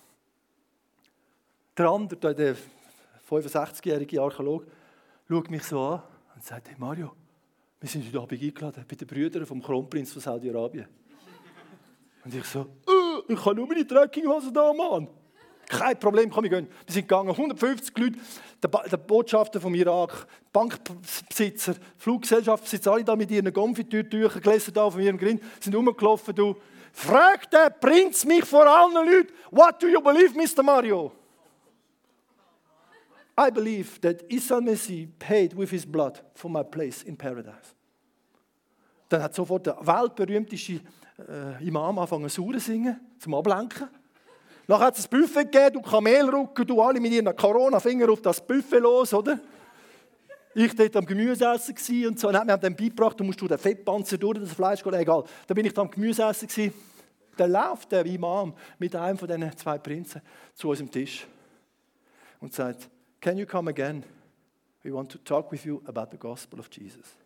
[1.77, 2.57] Der andere, der
[3.29, 4.67] 65-jährige Archäolog,
[5.29, 6.03] schaut mich so an
[6.35, 7.13] und sagt, hey Mario,
[7.81, 10.87] wir sind heute Abend eingeladen bei den Brüdern vom Kronprinz von Saudi-Arabien.
[12.25, 15.09] Und ich so, äh, ich habe nur meine Trekkinghose da, Mann.
[15.69, 16.69] Kein Problem, komm, wir gehen.
[16.87, 18.19] Wir sind gegangen, 150 Leute,
[18.63, 25.01] der, der Botschafter vom Irak, Bankbesitzer, Fluggesellschaftsbesitzer, alle da mit ihren Konfitürtüchern gelesen da von
[25.01, 26.57] ihrem Grind, sind rumgelaufen, du.
[26.93, 30.63] Fragt der Prinz mich vor allen Leuten, what do you believe, Mr.
[30.63, 31.13] Mario?
[33.39, 37.75] I believe that Isa Messi paid with his blood for my place in paradise.
[39.09, 40.81] Dann hat sofort der weltberühmteste
[41.19, 43.89] äh, Imam angefangen zu singen, zum Ablenken.
[44.67, 48.45] Dann hat es ein Buffet gegeben, du Kamelrücken, du alle mit ihren Corona-Finger auf das
[48.45, 49.39] Buffet los, oder?
[50.55, 52.29] Ich dort am Gemüseessen und so.
[52.29, 55.25] Und hat mir dann beigebracht, du musst durch den Fettpanzer durch, das Fleisch geht, egal.
[55.47, 56.73] Da bin ich dann am Gemüseessen.
[57.37, 60.23] Dann läuft der Imam mit einem von diesen zwei Prinzen
[60.55, 61.27] zu unserem Tisch
[62.41, 62.89] und sagt,
[63.21, 64.05] Can you come again?
[64.83, 67.17] We want to talk with you about the gospel of Jesus.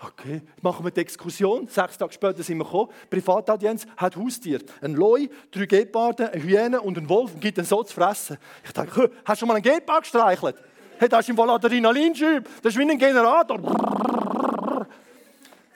[0.00, 1.66] Okay, machen wir die Exkursion.
[1.66, 2.90] Sechs Tage später sind wir gekommen.
[3.10, 4.60] Privataudienz hat Haustier.
[4.80, 8.38] Ein Loi, drei Geparden, eine Hyäne und ein Wolf und gibt dann so zu fressen.
[8.64, 10.56] Ich dachte, hast du schon mal einen Gepard gestreichelt?
[10.98, 12.44] Hey, das ist im Fall Adrenalinschub.
[12.62, 14.86] Das ist wie ein Generator.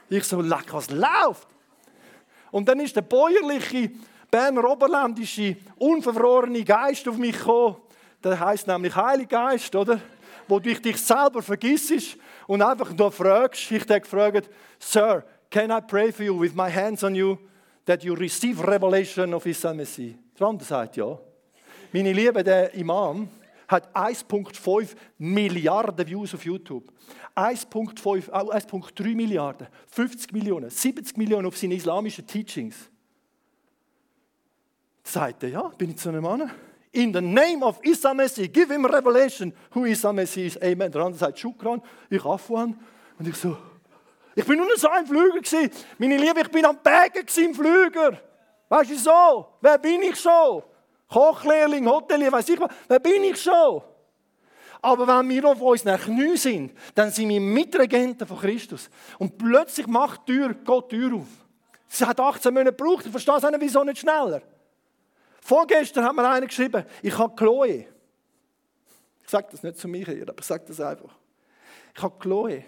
[0.09, 1.49] Ich so, leck, was läuft?
[2.53, 3.91] Und dann ist der bäuerliche,
[4.31, 7.77] Berner Oberländische, unverfrorene Geist auf mich gekommen
[8.23, 10.01] der heißt nämlich Heiliger Geist, oder?
[10.53, 13.73] Wo du dich selber vergisst und einfach nur fragst.
[13.73, 17.38] Ich habe gefragt, Sir, can I pray for you with my hands on you,
[17.87, 20.15] that you receive revelation of Isa Messi?
[20.38, 21.19] Der andere sagt ja.
[21.91, 23.31] Meine Liebe, der Imam
[23.67, 26.93] hat 1,5 Milliarden Views auf YouTube.
[27.35, 32.91] 1,5, 1,3 Milliarden, 50 Millionen, 70 Millionen auf seine islamischen Teachings.
[35.03, 36.51] Sagt er, ja, bin ich zu einem Mann?
[36.93, 40.59] In the name of Isa Messi, give him revelation who Isa Messi is.
[40.63, 40.91] Amen.
[40.91, 42.79] Der andere sagt Schukran, ich Afwan.
[43.19, 43.57] Und ich so,
[44.35, 45.71] ich bin nur so ein Flüger gewesen.
[45.99, 48.19] Meine Liebe, ich bin am Bergen im Flüger.
[48.69, 49.47] Weißt du so?
[49.61, 50.63] Wer bin ich schon?
[51.09, 52.71] Kochlehrling, Hotelier, weiß ich was.
[52.89, 53.83] Wer bin ich schon?
[54.81, 58.91] Aber wenn wir auf unseren Knien sind, dann sind wir Mitregenten von Christus.
[59.19, 61.29] Und plötzlich macht die Tür, Gott die Tür auf.
[61.87, 63.05] Sie hat 18 Monate gebraucht.
[63.05, 64.43] Ich verstehe es nicht, wieso nicht schneller.
[65.45, 67.87] Vorgestern hat mir einer geschrieben, ich habe Chloe.
[69.25, 71.13] Ich sage das nicht zu mir aber ich sage das einfach.
[71.97, 72.65] Ich habe Chloe.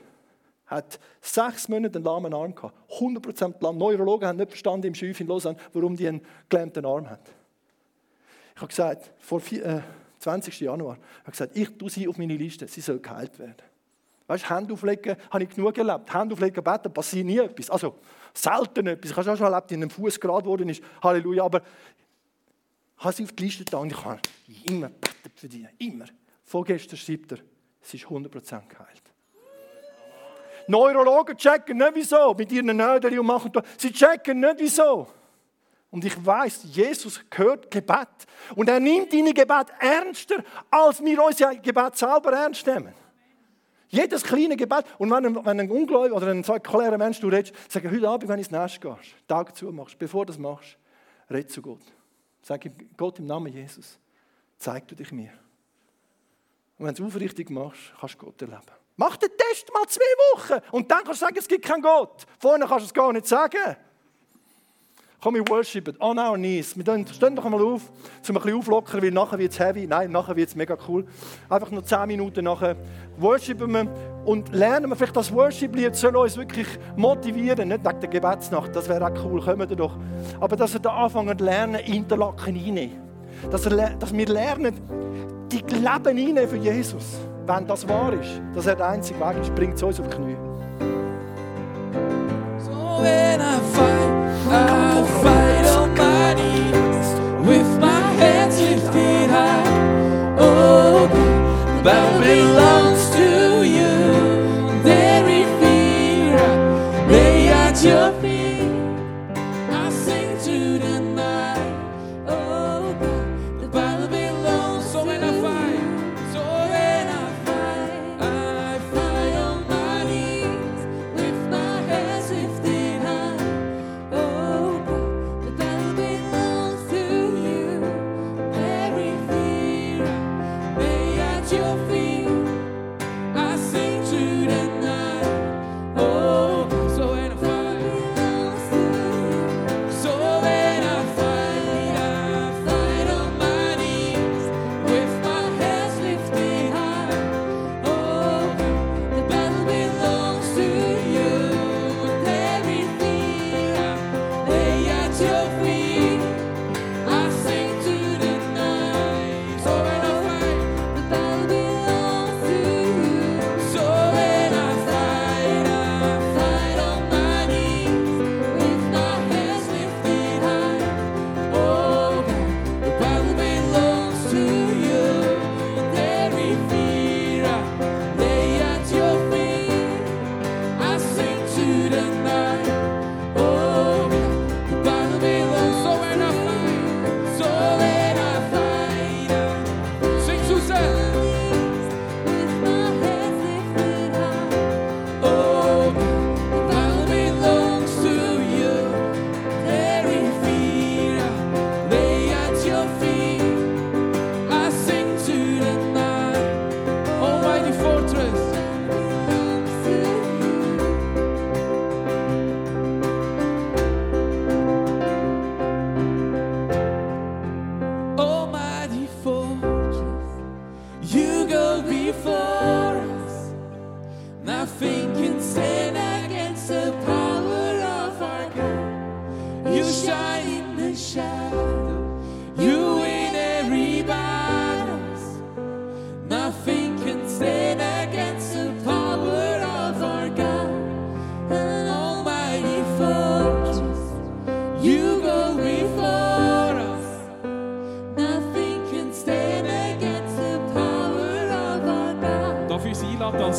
[0.67, 2.75] Hat sechs Monate einen lahmen Arm gehabt.
[2.91, 3.79] 100% lahm.
[3.79, 7.21] Neurologen haben nicht verstanden im Schiff in Lausanne, warum die einen gelähmten Arm hat.
[8.57, 9.81] Ich habe gesagt, vor vier, äh,
[10.19, 10.61] 20.
[10.61, 13.57] Januar, ich habe gesagt, ich tue sie auf meine Liste, sie soll geheilt werden.
[14.27, 16.13] Weißt du, Hände auflegen, habe ich genug erlebt.
[16.13, 17.71] Hände auflegen, beten, passiert nie etwas.
[17.71, 17.95] Also,
[18.33, 19.11] selten etwas.
[19.11, 20.83] Ich habe schon erlebt, in einem Fuß gerade worden ist.
[21.03, 21.45] Halleluja.
[21.45, 21.61] Aber
[22.99, 24.21] habe sie auf die Liste getan und ich habe
[24.65, 25.67] immer gebetet für dich.
[25.79, 26.07] Immer.
[26.45, 27.39] Vorgestern schreibt er,
[27.83, 29.03] es ist 100% geheilt.
[30.67, 35.07] Neurologen checken nicht wieso, mit ihren Nödeln und machen Sie checken nicht wieso.
[35.91, 38.09] Und ich weiß, Jesus hört Gebet.
[38.57, 42.95] Und er nimmt deine Gebet ernster, als wir unser Gebet selber ernst nehmen.
[43.89, 44.87] Jedes kleine Gebet.
[44.99, 48.29] Und wenn ein, wenn ein Ungläubiger oder ein säkulärer Mensch du redest, sag heute Abend,
[48.29, 50.77] wenn du ins Nest gehst, Tag zu machst, bevor du das machst,
[51.31, 51.83] red zu Gott.
[52.45, 53.99] Sag Gott im Namen Jesus,
[54.59, 55.33] zeig du dich mir.
[56.77, 58.61] Und wenn du es aufrichtig machst, kannst du Gott erleben.
[58.97, 60.03] Mach den Test mal zwei
[60.35, 62.27] Wochen und dann kannst du sagen, es gibt keinen Gott.
[62.39, 63.77] Vorher kannst du es gar nicht sagen.
[65.25, 66.77] Komm, wir worshipen on our knees.
[66.77, 67.81] Wir stehen doch einmal auf,
[68.29, 69.87] um ein bisschen auflockern, weil nachher wird es heavy.
[69.87, 71.07] Nein, nachher wird es mega cool.
[71.49, 72.77] Einfach nur zehn Minuten nachher
[73.17, 73.89] worshipen wir
[74.27, 77.69] und lernen wir vielleicht das Worship-Lied soll uns wirklich motivieren.
[77.69, 79.97] Nicht wegen der Gebetsnacht, das wäre auch cool, kommen wir doch.
[80.41, 82.91] Aber dass wir da anfangen zu lernen, Interlaken rein.
[83.51, 84.79] Dass, er, dass wir lernen,
[85.51, 87.17] die Leben rein für Jesus.
[87.47, 90.17] Wenn das wahr ist, dass er der einzige Weg ist, bringt es uns auf die
[90.17, 90.37] Knie.
[92.59, 93.03] So
[101.85, 102.54] the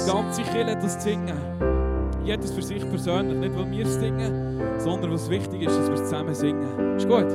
[0.06, 1.38] die ganze Kirche das singen.
[2.24, 3.38] Jedes für sich persönlich.
[3.38, 6.98] Nicht, weil wir es singen, sondern was wichtig ist, dass wir es zusammen singen.
[6.98, 7.28] Ist gut?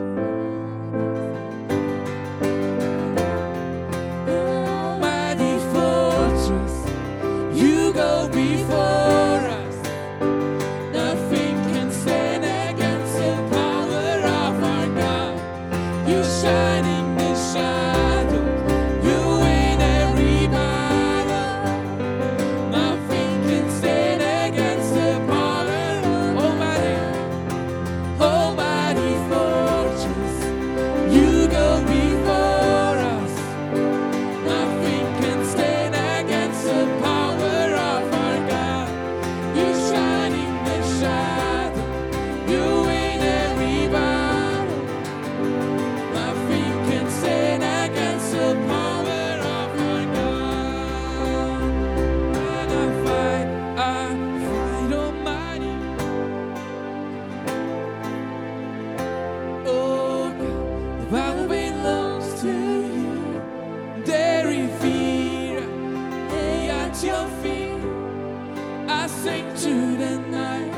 [69.22, 70.72] Sing to the night.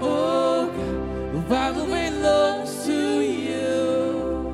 [0.00, 0.70] Oh,
[1.32, 4.52] the battle belongs to you.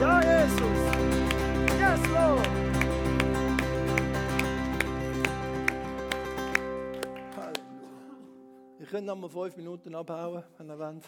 [0.00, 0.80] Ja, Jesus.
[1.80, 2.48] Yes, Lord.
[7.36, 7.56] Halleluja.
[8.80, 11.04] Ihr könnt noch mal fünf Minuten abhauen, wenn ihr wollt.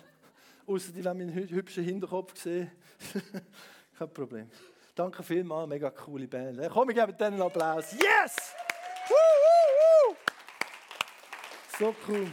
[0.66, 2.70] Außer die wollen meinen hü- hübschen Hinterkopf sehen.
[3.98, 4.50] Kein Problem.
[4.94, 6.61] Danke vielmals, mega coole Band.
[6.72, 7.92] Komm, ich gebe denen einen Applaus.
[7.92, 8.37] Yes!
[11.79, 12.27] So cool.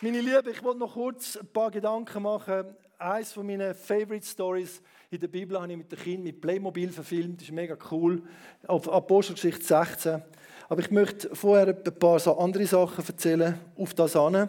[0.00, 2.74] Meine Liebe, ich wollte noch kurz ein paar Gedanken machen.
[2.98, 4.80] Eines von meinen Favorite Stories
[5.10, 7.40] in der Bibel habe ich mit den Kindern mit Playmobil verfilmt.
[7.40, 8.22] Das ist mega cool.
[8.66, 10.22] Auf Apostelgeschichte 16.
[10.70, 14.48] Aber ich möchte vorher ein paar so andere Sachen erzählen, auf das an.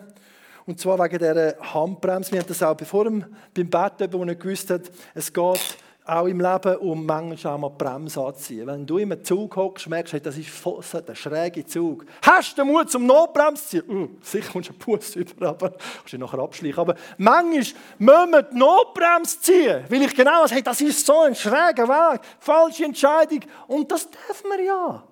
[0.66, 2.32] Und zwar wegen dieser Handbremse.
[2.32, 6.42] Wir haben das auch bevor beim Bett, wo nicht gewusst hat, es geht auch im
[6.42, 8.66] Leben um manchmal mal die Bremse anziehen.
[8.66, 12.06] Wenn du einem Zug hockst, merkst du, hey, das ist so der schräge Zug.
[12.24, 13.84] Hast du den Mut zum Notbremse ziehen?
[13.88, 16.80] Uh, sicher kommst du einen Bus über, aber kannst du nachher abschleichen.
[16.80, 17.60] Aber manchmal
[18.00, 21.88] müssen wir die Notbremse ziehen, weil ich genau weiß, hey, das ist so ein schräger
[21.88, 23.42] Weg, falsche Entscheidung.
[23.68, 25.04] Und das dürfen wir ja.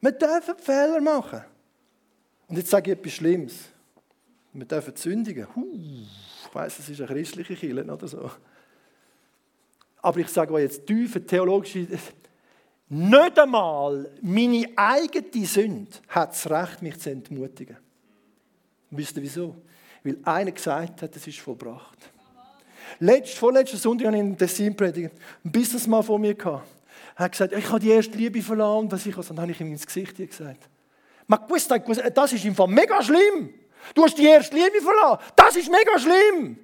[0.00, 1.42] Wir dürfen Fehler machen.
[2.48, 3.54] Und jetzt sage ich etwas Schlimmes.
[4.52, 5.46] Wir dürfen sündigen.
[5.56, 8.30] Huh, ich weiss, es ist eine christliche Kirche oder so.
[10.06, 11.84] Aber ich sage euch jetzt tiefe theologische.
[12.88, 17.76] Nicht einmal meine eigene Sünde hat das Recht, mich zu entmutigen.
[18.92, 19.56] Wisst ihr wieso?
[20.04, 21.98] Weil einer gesagt hat, es ist vollbracht.
[23.00, 25.12] Letzt, vorletzten Sonntag hatte ich in Tessin predigt.
[25.44, 26.34] Ein Businessmann vor mir.
[26.34, 26.68] Gehabt.
[27.16, 28.86] Er hat gesagt, ich habe die erste Liebe verloren.
[28.92, 29.26] Was ich was.
[29.26, 30.68] Dann habe ich ihm ins Gesicht gesagt.
[31.26, 31.68] Man gewusst,
[32.14, 33.52] das ist im Fall mega schlimm.
[33.92, 35.18] Du hast die erste Liebe verloren.
[35.34, 36.60] Das ist mega schlimm.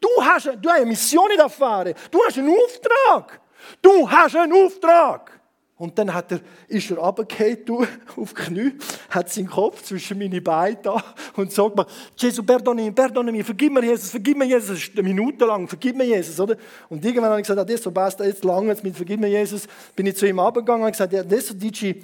[0.00, 1.94] Du hast, du hast eine Mission in Affäre.
[2.10, 3.40] Du hast einen Auftrag.
[3.82, 5.40] Du hast einen Auftrag.
[5.80, 7.88] Und dann hat er, ist er runtergefallen,
[8.18, 8.72] auf die Knie,
[9.08, 11.02] hat seinen Kopf zwischen meine Beine da
[11.36, 11.86] und sagt mir,
[12.16, 14.68] Jesus, perdone, perdone mir, vergib mir Jesus, vergib mir Jesus.
[14.68, 16.56] Das ist eine Minute lang, vergib mir Jesus, oder?
[16.90, 20.04] Und irgendwann habe ich gesagt, adesso basta, jetzt lang, jetzt mit vergib mir Jesus, bin
[20.04, 22.02] ich zu ihm runtergegangen und gesagt, adesso dici,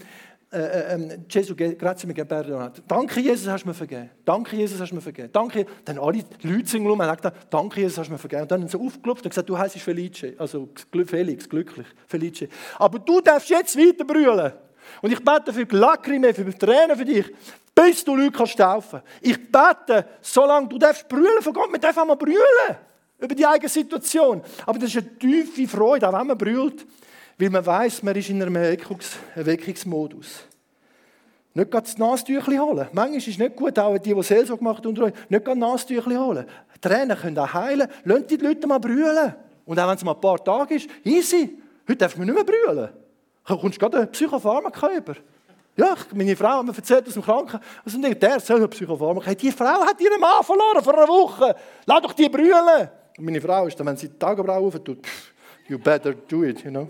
[0.52, 2.82] äh, äh, Gesù, grazie mille perdonato.
[2.86, 4.10] Danke, Jesus, hast du mir vergeben.
[4.24, 5.30] Danke, Jesus, hast du mir vergeben.
[5.32, 5.66] Danke.
[5.84, 8.42] Dann alle die Leute sind rum und haben gesagt, danke, Jesus, hast du mir vergeben.
[8.42, 10.34] Und dann haben sie aufgeklopft und gesagt, du heißt Felice.
[10.38, 10.68] Also
[11.06, 12.48] Felix, glücklich, Felice.
[12.78, 14.52] Aber du darfst jetzt weiter brüllen.
[15.02, 17.26] Und ich bete für Lacrime, für Tränen für dich,
[17.74, 19.02] bis du Leute kannst taufen.
[19.20, 22.76] Ich bete, solange du darfst brüllen von Gott, dürfen auch mal brüllen
[23.18, 24.42] über die eigene Situation.
[24.64, 26.86] Aber das ist eine tiefe Freude, auch wenn man brüllt.
[27.38, 30.44] Weil man weiß, man ist in einem Erweckungs Erweckungsmodus.
[31.52, 32.86] Nicht gerade das Nasentüchli holen.
[32.92, 35.70] Manchmal ist es nicht gut, auch die, die Seelsorge machen unter euch, nicht gerade das
[35.70, 36.46] Nasentüchli holen.
[36.80, 37.88] Tränen können auch heilen.
[38.04, 39.34] Lasst die Leute mal brüllen.
[39.64, 41.58] Und auch wenn es mal ein paar Tage ist, easy.
[41.88, 42.90] Heute darf man nicht mehr brüllen.
[43.46, 45.14] Du kommst gerade einen Psychopharmaka über.
[45.76, 47.60] Ja, meine Frau hat mir erzählt aus dem Krankenhaus,
[47.94, 49.34] und der soll einen Psychopharmaka.
[49.34, 51.54] Die Frau hat ihren Mann verloren vor einer Woche.
[51.84, 52.88] Lass doch die brüllen.
[53.18, 54.98] Und meine Frau ist dann, wenn sie die Augenbrauen auftut,
[55.68, 56.88] you better do it, you know.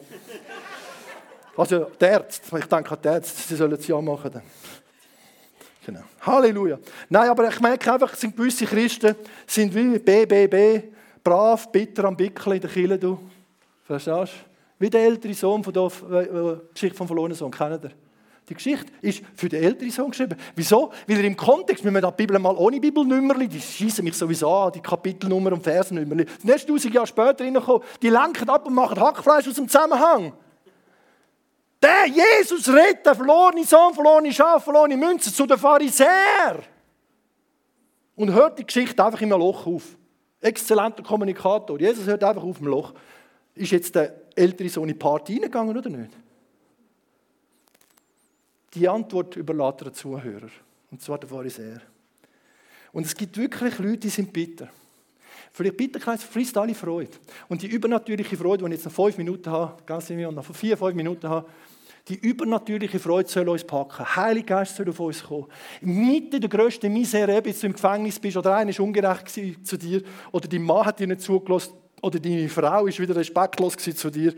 [1.57, 4.31] Also der Ärzte, ich denke an die Ärzte, sie sollen es ja machen.
[4.31, 4.43] Dann.
[5.87, 6.03] Genau.
[6.20, 6.79] Halleluja.
[7.09, 9.14] Nein, aber ich merke einfach, es sind gewisse Christen,
[9.47, 13.18] sind wie BBB, brav, bitter am Bickeln in der Kirche, du.
[13.85, 14.57] Verstehst du?
[14.79, 17.93] Wie der ältere Sohn von der äh, Geschichte vom verlorenen Sohn, kennt ihr?
[18.49, 20.38] Die Geschichte ist für den älteren Sohn geschrieben.
[20.55, 20.92] Wieso?
[21.09, 24.49] Weil er im Kontext, wenn wir die Bibel mal ohne Bibelnummerli, die schießen mich sowieso
[24.49, 26.26] an, die Kapitelnummer und Versennummerli.
[26.26, 30.32] Das nächste tausend Jahre später reinkommen, die lenken ab und machen Hackfleisch aus dem Zusammenhang.
[31.82, 36.62] Der Jesus redet, der verlorene Sohn, verlorene Schaf, verlorene Münzen zu den Pharisäern.
[38.14, 39.82] Und hört die Geschichte einfach in einem Loch auf.
[40.40, 41.78] Exzellenter Kommunikator.
[41.80, 42.94] Jesus hört einfach auf dem Loch.
[43.55, 46.12] Ist jetzt der ältere Sohn in die Party reingegangen oder nicht?
[48.77, 50.51] Die Antwort überlässt er Zuhörer.
[50.91, 51.81] Und zwar der Pharisäer.
[52.93, 54.68] Und es gibt wirklich Leute, die sind bitter.
[55.51, 57.12] Vielleicht Bitterkeit frisst alle Freude.
[57.49, 60.77] Und die übernatürliche Freude, die ich jetzt noch fünf Minuten habe, ganz und noch vier,
[60.77, 61.49] fünf Minuten habe,
[62.09, 64.14] die übernatürliche Freude soll uns packen.
[64.14, 65.47] Heilige Geist soll auf uns kommen.
[65.81, 70.03] Mitten der grössten Misere, bis du im Gefängnis bist oder einer ist ungerecht zu dir
[70.33, 71.72] oder dein Mann hat dir nicht zugelassen
[72.03, 74.35] oder deine Frau ist wieder respektlos zu dir.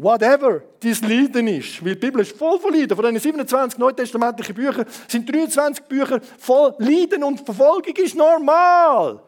[0.00, 2.96] Whatever dein Leiden ist, weil die Bibel ist voll von Leiden.
[2.96, 9.20] Von diesen 27 neutestamentlichen Büchern sind 23 Bücher voll Leiden und Verfolgung ist normal.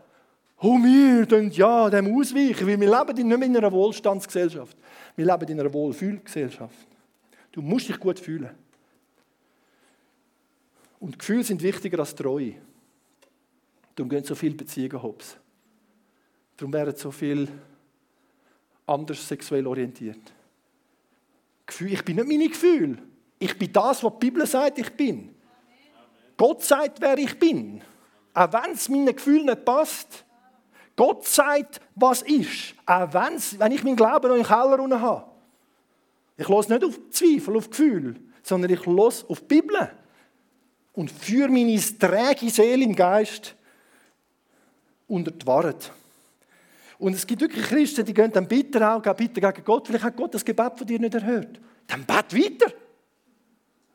[0.58, 4.76] Und wir tun ja dem ausweichen, weil wir leben nicht mehr in einer Wohlstandsgesellschaft.
[5.16, 6.86] Wir leben in einer Wohlfühlgesellschaft.
[7.50, 8.50] Du musst dich gut fühlen.
[11.00, 12.54] Und Gefühle sind wichtiger als Treue.
[13.96, 15.36] Darum gehen so viele Beziehungen hops.
[16.56, 17.48] Darum werden so viele
[18.86, 20.20] anders sexuell orientiert.
[21.70, 22.98] Gefühl, ich bin nicht meine Gefühle.
[23.38, 25.18] Ich bin das, was die Bibel sagt, ich bin.
[25.18, 25.34] Amen.
[26.36, 27.82] Gott sagt, wer ich bin.
[28.34, 30.24] Auch wenn es meinen Gefühlen nicht passt.
[30.96, 32.74] Gott sagt, was ist.
[32.84, 35.24] Auch wenn ich meinen Glauben noch im Keller unten habe.
[36.36, 39.90] Ich lasse nicht auf Zweifel, auf Gefühl, sondern ich lasse auf die Bibel
[40.92, 43.54] und führe meine träge Seele im Geist
[45.06, 45.90] unter die Wahrheit.
[47.00, 49.86] Und es gibt wirklich Christen, die gehen dann bitter auch, bitter gegen Gott.
[49.86, 51.58] Vielleicht hat Gott das Gebet von dir nicht erhört.
[51.86, 52.72] Dann bet weiter.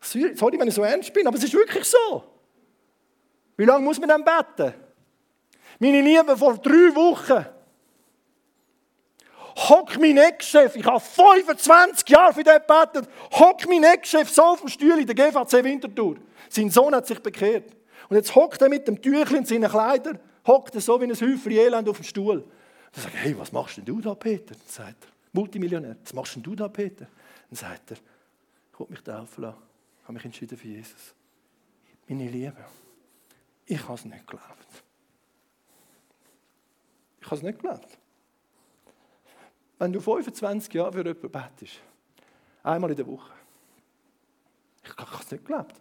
[0.02, 2.24] Sorry, wenn ich so ernst bin, aber es ist wirklich so.
[3.56, 4.74] Wie lange muss man dann beten?
[5.80, 7.46] Meine Lieben, vor drei Wochen
[9.70, 14.60] hock mein Ex-Chef, ich habe 25 Jahre für den gebetet, hock mein Ex-Chef so auf
[14.60, 16.16] dem Stuhl in der GVC Winterthur.
[16.50, 17.72] Sein Sohn hat sich bekehrt.
[18.10, 21.12] Und jetzt hockt er mit dem Tüchlein in seinen Kleidern, hockt er so wie ein
[21.12, 22.44] Häufchen Elend auf dem Stuhl.
[22.96, 24.56] Dann sage ich, hey, was machst denn du da, Peter?
[24.56, 27.08] Dann sagt er, Multimillionär, was machst denn du da, Peter?
[27.50, 29.62] Dann sagt er, ich will mich taufen lassen.
[30.04, 31.14] Habe mich entschieden für Jesus.
[32.08, 32.66] Meine Liebe,
[33.66, 34.84] ich habe es nicht geglaubt.
[37.20, 37.98] Ich habe es nicht geglaubt.
[39.78, 41.82] Wenn du 25 Jahre für jemanden betest,
[42.64, 43.34] einmal in der Woche,
[44.84, 45.76] ich habe es nicht geglaubt.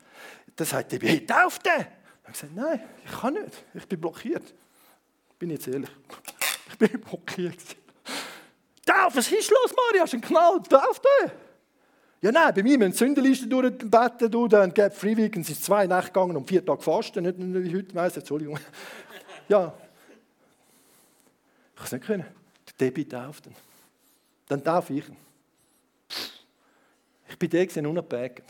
[0.57, 1.73] Dann sagt er, hey, tauf den!
[1.81, 3.65] Ich habe gesagt, nein, ich kann nicht.
[3.75, 4.55] Ich bin blockiert.
[5.39, 5.91] Bin jetzt ehrlich.
[6.69, 7.59] Ich bin blockiert.
[8.85, 10.03] Tauf, was ist los, Maria?
[10.03, 10.63] Hast du einen Knall?
[10.69, 11.33] Tauf den!
[12.25, 16.07] Ja, nein, bei mir müssen Sündenlisten durchbeten, du, dann gibt Free Weekends, ist zwei Nächte
[16.07, 18.59] gegangen und vier Tage fasten, nicht wie heute, weiss, Entschuldigung.
[19.47, 19.75] Ja.
[21.69, 22.25] Ich kann es nicht können.
[22.67, 23.55] Der Debbie tauft ihn.
[24.49, 25.17] Dann darf ich ihn.
[27.29, 28.43] Ich bin der gesehen unabhängig.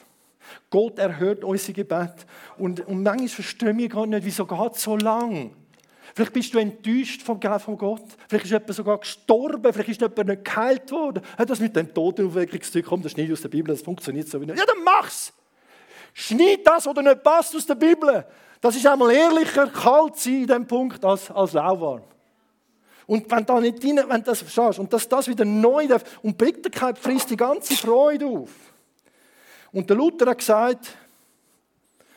[0.70, 2.26] Gott erhört unsere Gebet.
[2.58, 5.56] Und, und manchmal verstehen wir gar nicht, wieso geht es so lang.
[6.14, 8.04] Vielleicht bist du enttäuscht vom, von Gott.
[8.28, 9.72] Vielleicht ist jemand sogar gestorben.
[9.72, 11.22] Vielleicht ist jemand nicht geheilt worden.
[11.36, 14.46] Hat das mit dem Totenaufweckungszeug, komm, das schneide aus der Bibel, das funktioniert so wie
[14.46, 14.58] nicht.
[14.58, 15.32] Ja, dann mach's!
[16.12, 18.24] Schneid das, was nicht passt aus der Bibel.
[18.60, 22.02] Das ist einmal ehrlicher, kalt sein in diesem Punkt als, als lauwarm.
[23.06, 26.38] Und wenn da nicht rein, wenn das verstehst, und dass das wieder neu darf, und
[26.38, 28.50] Bitterkeit frisst die ganze Freude auf.
[29.72, 30.96] Und der Luther hat gesagt,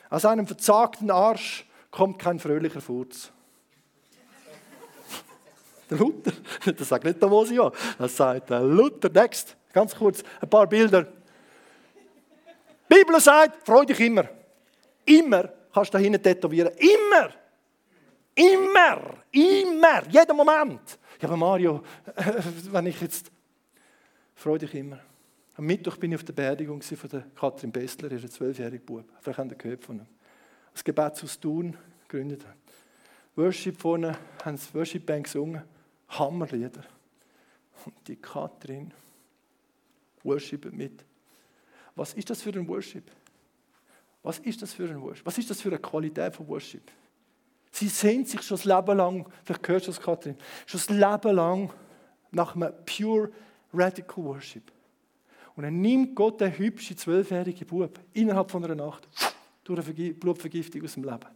[0.08, 3.32] aus einem verzagten Arsch kommt kein fröhlicher Furz.
[5.90, 6.32] Der Luther,
[6.72, 9.08] das sagt nicht der Mosio, das sagt der Luther.
[9.10, 11.02] Next, ganz kurz, ein paar Bilder.
[12.90, 14.28] Die Bibel sagt, freu dich immer.
[15.04, 16.72] Immer kannst du da hinten tätowieren.
[16.76, 17.30] Immer.
[18.34, 20.98] Immer, immer, jeden Moment.
[21.20, 21.82] Ja, aber Mario,
[22.70, 23.32] wenn ich jetzt.
[24.36, 25.00] Freu dich immer.
[25.56, 29.04] Am Mittwoch bin ich auf der Beerdigung von der Katrin Bessler, ihrer zwölfjährigen Bub.
[29.20, 30.06] Vielleicht habt ihr gehört von ihm.
[30.72, 31.76] Das Gebetshaus Thun
[32.06, 32.54] gegründet hat.
[33.34, 35.62] Worship vorne, haben sie Worship Band gesungen.
[36.08, 36.84] Hammerlieder.
[37.84, 38.92] Und die Katrin
[40.22, 41.04] worshipet mit.
[41.94, 43.10] Was ist das für ein Worship?
[44.22, 45.24] Was ist das für ein Worship?
[45.26, 46.90] Was ist das für eine Qualität von Worship?
[47.70, 50.36] Sie sehnt sich schon das Leben lang, vielleicht hörst du das, Katrin,
[50.66, 51.72] schon das Leben lang
[52.30, 53.30] nach einem pure
[53.72, 54.72] radical Worship.
[55.54, 59.08] Und dann nimmt Gott den hübschen zwölfjährigen Bub innerhalb von einer Nacht
[59.64, 61.26] durch eine Blutvergiftung aus dem Leben.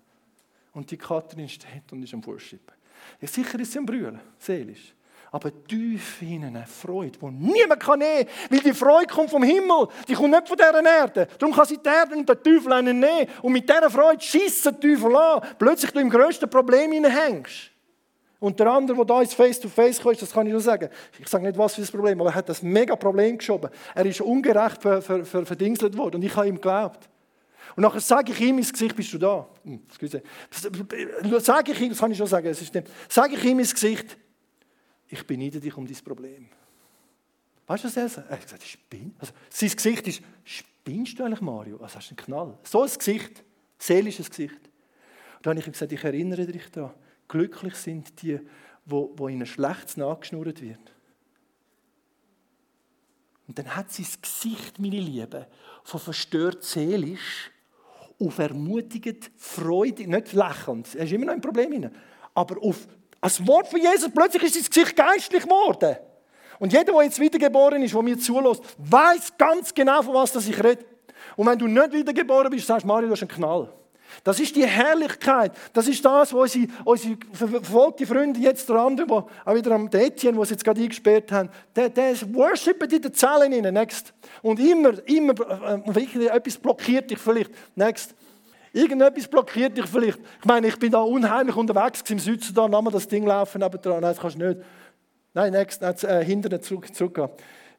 [0.72, 2.72] Und die Katrin steht und ist am Worship.
[3.20, 4.94] Ja, sicher ist sie am Brüllen, seelisch
[5.32, 9.42] aber tief innen eine Freude, die niemand kann nehmen kann, weil die Freude kommt vom
[9.42, 11.26] Himmel, die kommt nicht von dieser Erde.
[11.38, 14.66] Darum kann sie die Erde und den Teufel einen nehmen und mit dieser Freude schießt
[14.66, 17.70] der Teufel an, plötzlich du im grössten Problem hängst.
[18.40, 21.44] Und der andere, der da ins Face-to-Face kam, das kann ich nur sagen, ich sage
[21.44, 23.70] nicht, was für ein Problem, aber er hat das mega Problem geschoben.
[23.94, 27.08] Er ist ungerecht ver, ver, ver, verdingselt worden und ich habe ihm geglaubt.
[27.76, 29.48] Und nachher sage ich ihm ins Gesicht, bist du da?
[29.64, 29.80] Hm.
[31.40, 33.72] Sage ich ihm, das kann ich schon sagen, es ist nicht, sage ich ihm ins
[33.72, 34.16] Gesicht,
[35.08, 36.48] ich beneide dich um dein Problem.
[37.66, 38.30] Weißt du, was er sagt?
[38.30, 39.14] Er hat gesagt, spinn.
[39.18, 41.78] Also, sein Gesicht ist, spinnst du eigentlich, Mario?
[41.80, 42.58] Was hast du einen Knall?
[42.64, 43.44] So ein Gesicht,
[43.78, 44.60] seelisches Gesicht.
[45.36, 46.94] Und dann habe ich ihm gesagt, ich erinnere dich daran,
[47.28, 48.40] glücklich sind die,
[48.84, 50.92] wo, wo ihnen Schlechtes nachgeschnurrt wird.
[53.46, 55.46] Und dann hat sein Gesicht, meine Liebe,
[55.84, 57.50] von verstört seelisch
[58.26, 61.94] auf ermutigend, freudig, nicht lächelnd, er ist immer noch ein Problem hinein,
[62.34, 62.86] aber auf
[63.20, 65.96] das Wort von Jesus, plötzlich ist sein Gesicht geistlich geworden.
[66.58, 70.62] Und jeder, der jetzt wiedergeboren ist, der mir zulässt, weiß ganz genau, von was ich
[70.62, 70.84] rede.
[71.36, 73.72] Und wenn du nicht wiedergeboren bist, sagst du, Mario, du hast einen Knall.
[74.24, 75.52] Das ist die Herrlichkeit.
[75.72, 79.88] Das ist das, was unsere, unsere verfolgte Freunde jetzt der andere, wo, auch wieder am
[79.92, 83.74] Etienne, den sie jetzt gerade eingesperrt haben, der, der worshippet in den Zellen rein.
[83.74, 84.12] Next.
[84.42, 85.34] Und immer, immer,
[85.84, 87.50] äh, etwas blockiert dich vielleicht.
[87.74, 88.14] Next.
[88.72, 90.18] Irgendetwas blockiert dich vielleicht.
[90.40, 94.00] Ich meine, ich bin da unheimlich unterwegs im Südsudan, lass mal das Ding laufen nebendran.
[94.00, 94.60] Nein, das kannst du nicht.
[95.34, 97.28] Nein, next, äh, hinterher zurück, zurückgehen.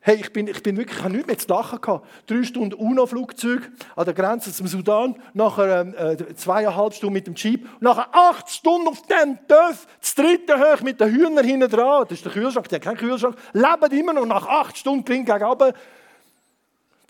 [0.05, 2.05] Hey, ich bin, ich bin wirklich, ich habe nichts mehr zu lachen gehabt.
[2.27, 7.35] Drei Stunden UNO-Flugzeug an der Grenze zum Sudan, nachher ähm, äh, zweieinhalb Stunden mit dem
[7.35, 12.03] Jeep, nachher acht Stunden auf dem Dörf, das dritte hoch mit den Hühnern hinten dran.
[12.09, 13.37] Das ist der Kühlschrank, der hat keinen Kühlschrank.
[13.53, 15.73] Leben immer noch nach acht Stunden gegen runter,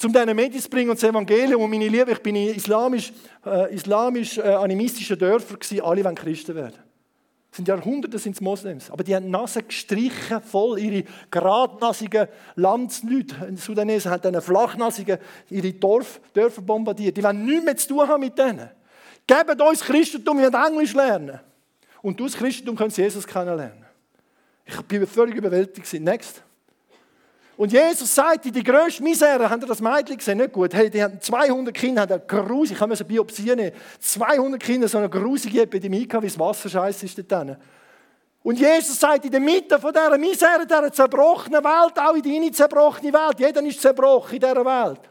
[0.03, 1.63] um diesen Medis zu bringen und das Evangelium.
[1.63, 3.11] Und meine Liebe, ich bin in islamisch,
[3.43, 6.92] äh, islamisch äh, animistischen Dörfern alle wollen Christen werden.
[7.53, 13.47] Es sind Jahrhunderte sind Moslems, aber die haben Nase gestrichen, voll ihre geradnasigen Landsleute.
[13.47, 15.19] Die Sudanesen haben dann flachnasigen
[15.51, 17.15] ihre Dorf, Dörfer bombardiert.
[17.15, 18.71] Die wollen nichts mehr zu tun haben mit denen.
[19.27, 21.41] Gebt uns Christentum, wir wollen Englisch lernen.
[22.01, 23.85] Und das Christentum können sie Jesus kennenlernen.
[24.65, 25.93] Ich bin völlig überwältigt.
[26.01, 26.41] Next.
[27.55, 30.39] Und Jesus sagt, die grösste Misere, habt ihr das Mädchen gesehen?
[30.39, 30.73] Nicht gut.
[30.73, 33.71] Hey, die haben 200 Kinder, haben eine grusige, ich kann mir so Biopsie nehmen.
[33.99, 37.57] 200 Kinder, so eine grusige Epidemie gehabt, wie das Wasser scheiße ist dort
[38.41, 42.51] Und Jesus sagt, in der Mitte von dieser Misere, dieser zerbrochenen Welt, auch in deine
[42.51, 45.01] zerbrochene Welt, jeder ist zerbrochen in dieser Welt,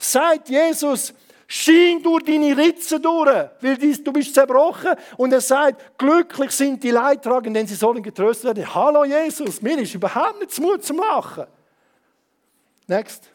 [0.00, 1.14] sagt Jesus,
[1.46, 3.28] schien durch deine Ritze durch,
[3.60, 4.94] weil du bist zerbrochen.
[5.18, 8.74] Und er sagt, glücklich sind die Leidtragenden, denn sie sollen getröstet werden.
[8.74, 11.46] Hallo Jesus, mir ist überhaupt nicht Mut zum Lachen.
[12.86, 13.30] Next.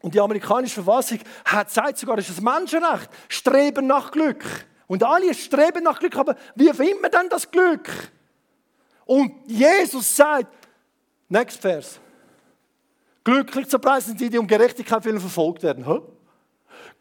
[0.00, 4.44] Und die amerikanische Verfassung hat sagt sogar, es ist ein Menschenrecht, Streben nach Glück.
[4.88, 7.88] Und alle streben nach Glück, aber wie findet man denn das Glück?
[9.06, 10.52] Und Jesus sagt,
[11.28, 11.98] next Vers,
[13.24, 15.86] glücklich zu preisen sind die, die um Gerechtigkeit willen verfolgt werden.
[15.86, 16.00] Hä?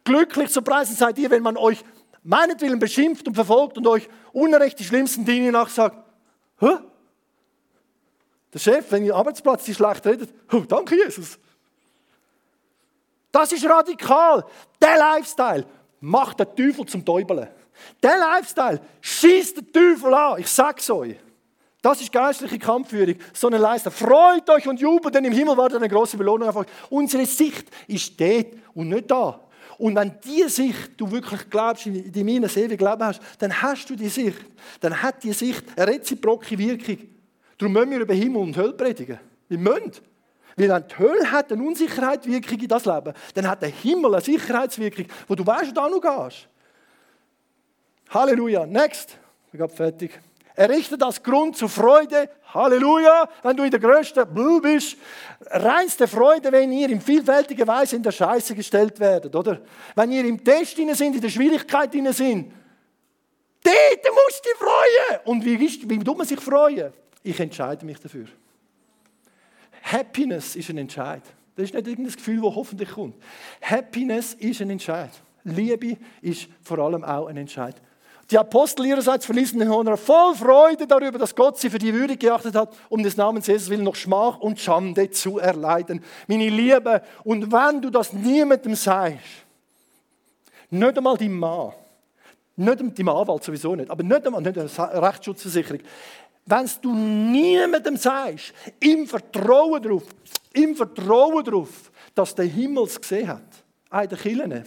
[0.04, 1.84] Glücklich zu preisen seid ihr, wenn man euch
[2.24, 5.98] meinetwillen beschimpft und verfolgt und euch unrecht die schlimmsten Dinge nachsagt.
[6.60, 6.78] Hä?
[8.54, 11.38] Der Chef, wenn ihr Arbeitsplatz die schlecht redet, oh, danke Jesus.
[13.32, 14.46] Das ist radikal.
[14.82, 15.66] Der Lifestyle
[16.02, 17.50] macht den Teufel zum Teufel.
[18.04, 20.40] Der Lifestyle schießt den Teufel an.
[20.40, 21.16] Ich sag's euch.
[21.82, 23.16] Das ist geistliche Kampfführung.
[23.34, 23.90] So eine Leiste.
[23.90, 26.68] Freut euch und jubelt, denn im Himmel wartet eine große Belohnung auf euch.
[26.90, 29.40] Unsere Sicht ist dort und nicht da.
[29.80, 33.96] Und wenn diese Sicht du wirklich glaubst, in meines ewigen Leben hast, dann hast du
[33.96, 34.38] die Sicht.
[34.80, 36.98] Dann hat die Sicht eine reziproke Wirkung.
[37.62, 39.20] Darum müssen wir über Himmel und Hölle predigen.
[39.48, 39.92] Wir müssen.
[40.56, 44.24] Weil wenn die Hölle hat eine Unsicherheitswirkung in das Leben, dann hat der Himmel eine
[44.24, 46.48] Sicherheitswirkung, wo du weißt, wo du noch gehst.
[48.10, 48.66] Halleluja.
[48.66, 49.16] Next.
[49.54, 50.20] Ich bin fertig.
[50.56, 52.32] Errichte das Grund zur Freude.
[52.52, 53.30] Halleluja.
[53.44, 54.98] Wenn du in der größten Blue bist.
[55.46, 59.62] Reinste Freude, wenn ihr in vielfältiger Weise in der Scheiße gestellt werdet, oder?
[59.94, 62.52] Wenn ihr im Test sind, in der Schwierigkeit sind.
[63.64, 65.20] Dort musst du dich freuen.
[65.26, 66.92] Und wie, wie tut man sich freuen?
[67.24, 68.26] Ich entscheide mich dafür.
[69.84, 71.24] Happiness ist ein Entscheid.
[71.56, 73.16] Das ist nicht irgendein Gefühl, das hoffentlich kommt.
[73.62, 75.12] Happiness ist ein Entscheid.
[75.44, 77.76] Liebe ist vor allem auch ein Entscheid.
[78.30, 82.16] Die Apostel ihrerseits verließen den Honor voll Freude darüber, dass Gott sie für die Würde
[82.16, 86.02] geachtet hat, um des Namens Jesus willen noch Schmach und Schande zu erleiden.
[86.28, 89.20] Meine Liebe, und wenn du das niemandem sagst,
[90.70, 91.74] nicht einmal deinem Mann,
[92.62, 95.82] nicht deinem Anwalt sowieso nicht, aber nicht einmal, nicht eine Rechtsschutzversicherung,
[96.46, 100.04] wenn du niemandem sagst, im Vertrauen darauf,
[100.54, 103.64] im Vertrauen darauf, dass der Himmel es gesehen hat,
[104.04, 104.64] in den Kirchen,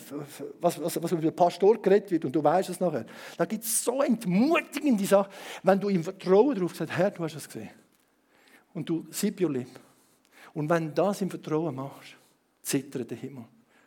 [0.60, 3.64] was, was, was über den Pastor geredet wird, und du weißt es nachher, da gibt
[3.64, 5.32] es so entmutigende Sachen,
[5.62, 7.70] wenn du im Vertrauen darauf sagst, Herr, du hast es gesehen.
[8.74, 9.68] Und du sieb your lip.
[10.52, 12.16] Und wenn du das im Vertrauen machst,
[12.62, 13.44] zittert der Himmel.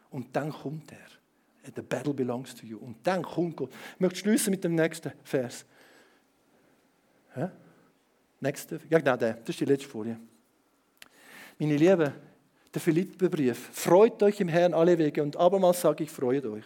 [0.10, 1.16] Und dann kommt er.
[1.76, 2.78] The battle belongs to you.
[2.78, 3.72] Und dann kommt Gott.
[3.95, 5.65] Ich möchte schließen mit dem nächsten Vers.
[7.36, 7.51] Ja?
[8.39, 8.80] Nächste.
[8.89, 9.34] Ja, genau der.
[9.34, 10.20] Das ist die letzte Folie.
[11.59, 12.13] Meine Lieben,
[12.74, 13.70] der Philipperbrief.
[13.72, 15.24] Freut euch im Herrn alle Wege.
[15.24, 16.65] Und abermals sage ich, freut euch.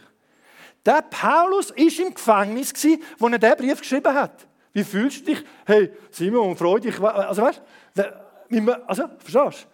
[0.86, 2.74] Der Paulus war im Gefängnis,
[3.18, 4.48] wo er diesen Brief geschrieben hat.
[4.74, 5.44] Wie fühlst du dich?
[5.66, 7.00] Hey, Simon, freu dich.
[7.00, 7.62] Also, weißt
[7.96, 8.88] du?
[8.88, 9.68] Also, verstehst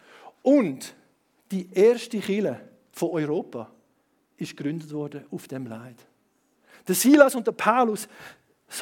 [0.44, 0.50] du?
[0.50, 0.96] Und
[1.52, 2.60] die erste Kirche
[2.92, 3.72] von Europa
[4.38, 5.98] ist gegründet worden auf dem Leid.
[6.88, 8.08] Der Silas und der Paulus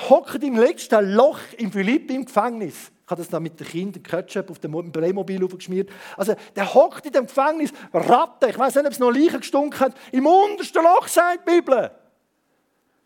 [0.10, 2.92] hocken im letzten Loch im Philipp im Gefängnis.
[3.06, 5.92] Ich habe das dann mit den Kindern Ketchup auf dem Playmobil aufgeschmiert.
[6.18, 9.80] Also, der hockt in dem Gefängnis, Ratte, ich weiß nicht, ob es noch Leichen gestunken
[9.80, 11.92] hat, im untersten Loch, sagt die Bibel.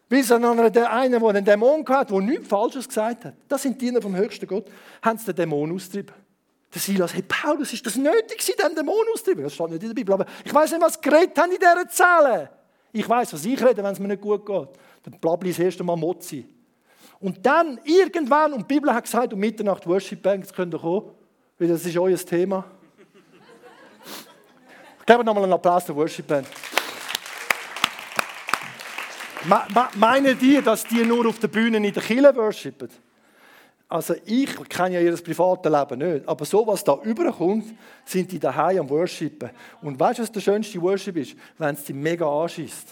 [0.07, 3.35] Bis an der eine, der einen Dämon hat, der nichts Falsches gesagt hat.
[3.49, 4.67] Das sind Diener vom höchsten Gott,
[5.01, 6.15] haben sie den Dämon austrieben.
[6.73, 9.43] Der Silas, hey Paulus, ist das nötig, den Dämon austrieben?
[9.43, 10.13] Das steht nicht in der Bibel.
[10.13, 12.49] Aber ich weiß nicht, was geredet haben in dieser Zelle.
[12.91, 14.69] Ich weiß, was ich rede, wenn es mir nicht gut geht.
[15.03, 16.47] Dann blabli ich das erste Mal Mozzi.
[17.19, 21.11] Und dann irgendwann, und die Bibel hat gesagt, um Mitternacht Worship jetzt könnt ihr kommen,
[21.57, 22.63] weil das ist euer Thema.
[25.05, 26.47] Geben wir nochmal einen Applaus der Worship Band.
[29.95, 32.89] Meinen die, dass die nur auf der Bühne in der Kirche worshipen?
[33.89, 37.65] Also ich kenne ja ihr privates Leben nicht, aber so was da überkommt,
[38.05, 39.49] sind die daheim am Worshipen.
[39.81, 41.35] Und weißt du, was der schönste Worship ist?
[41.57, 42.87] Wenn es dich mega anschießt.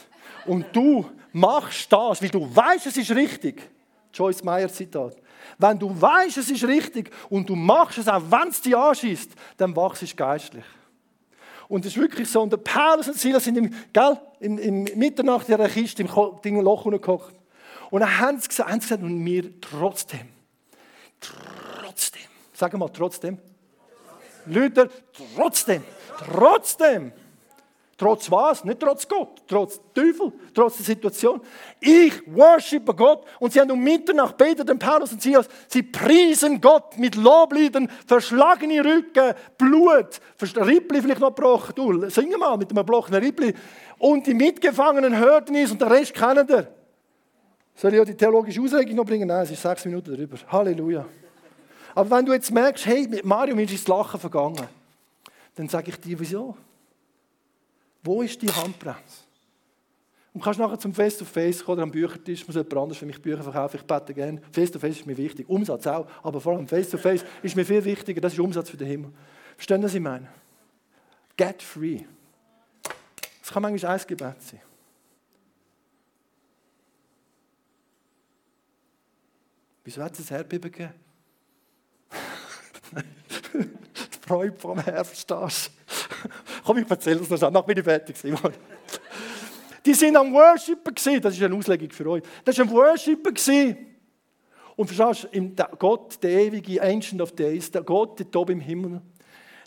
[0.48, 3.70] Und du machst das, weil du weißt, es ist richtig.
[4.12, 5.16] Joyce Meyer Zitat.
[5.60, 9.32] Wenn du weißt, es ist richtig und du machst es, auch wenn es dich anschießt,
[9.58, 10.66] dann wachst du geistlich.
[11.68, 12.42] Und es ist wirklich so.
[12.42, 16.62] Und der Paulus und Silas sind im, gell, in, in Mitternacht in einer Kiste im
[16.62, 17.36] Loch gekocht.
[17.92, 20.28] Und dann haben sie gesagt, haben sie gesagt und wir trotzdem,
[21.20, 22.22] trotzdem,
[22.74, 23.38] wir mal trotzdem,
[24.46, 24.90] Leute,
[25.36, 25.84] trotzdem,
[26.18, 27.12] trotzdem
[27.98, 28.64] Trotz was?
[28.64, 31.42] Nicht trotz Gott, trotz Teufel, trotz der Situation.
[31.80, 35.50] Ich worshipe Gott und sie haben um Mitternacht betet den Paulus und Silas.
[35.68, 41.74] Sie priesen Gott mit Lobliedern, verschlagene Rücken, Blut, Rippli vielleicht noch gebrochen.
[41.76, 43.56] Du, sing mal mit einem gebrochenen Rippli.
[43.98, 46.77] Und die Mitgefangenen hörten es und der Rest kennen ihr.
[47.78, 49.28] Soll ich auch die theologische Auslegung noch bringen?
[49.28, 50.36] Nein, es ist sechs Minuten darüber.
[50.48, 51.06] Halleluja.
[51.94, 54.68] Aber wenn du jetzt merkst, hey, mit Mario, ist das Lachen vergangen,
[55.54, 56.58] dann sage ich dir, wieso?
[58.04, 59.26] Wo ist die Handbremse?
[60.34, 63.44] Und kannst nachher zum Face-to-Face kommen oder am Büchertisch, muss jemand anders für mich Bücher
[63.44, 64.42] verkaufen, ich bete gerne.
[64.52, 68.34] Face-to-Face ist mir wichtig, Umsatz auch, aber vor allem Face-to-Face ist mir viel wichtiger, das
[68.34, 69.12] ist Umsatz für den Himmel.
[69.56, 70.28] Verstehen Sie, was ich meine?
[71.36, 72.02] Get free.
[73.42, 74.62] Das kann manchmal ein Gebet sein.
[79.88, 80.94] Wieso hat es ein Erdbeben gegeben?
[83.54, 86.30] die Freude vom verstehst du?
[86.66, 88.52] Komm, ich erzähle das noch, nachdem ich fertig war.
[89.86, 90.94] Die sind am Worshipen.
[91.22, 92.24] Das ist eine Auslegung für euch.
[92.44, 93.34] Das war ein Worshipen.
[94.76, 99.02] Und verstehst du, Gott, der ewige Ancient of Days, der Gott, der oben im Himmel,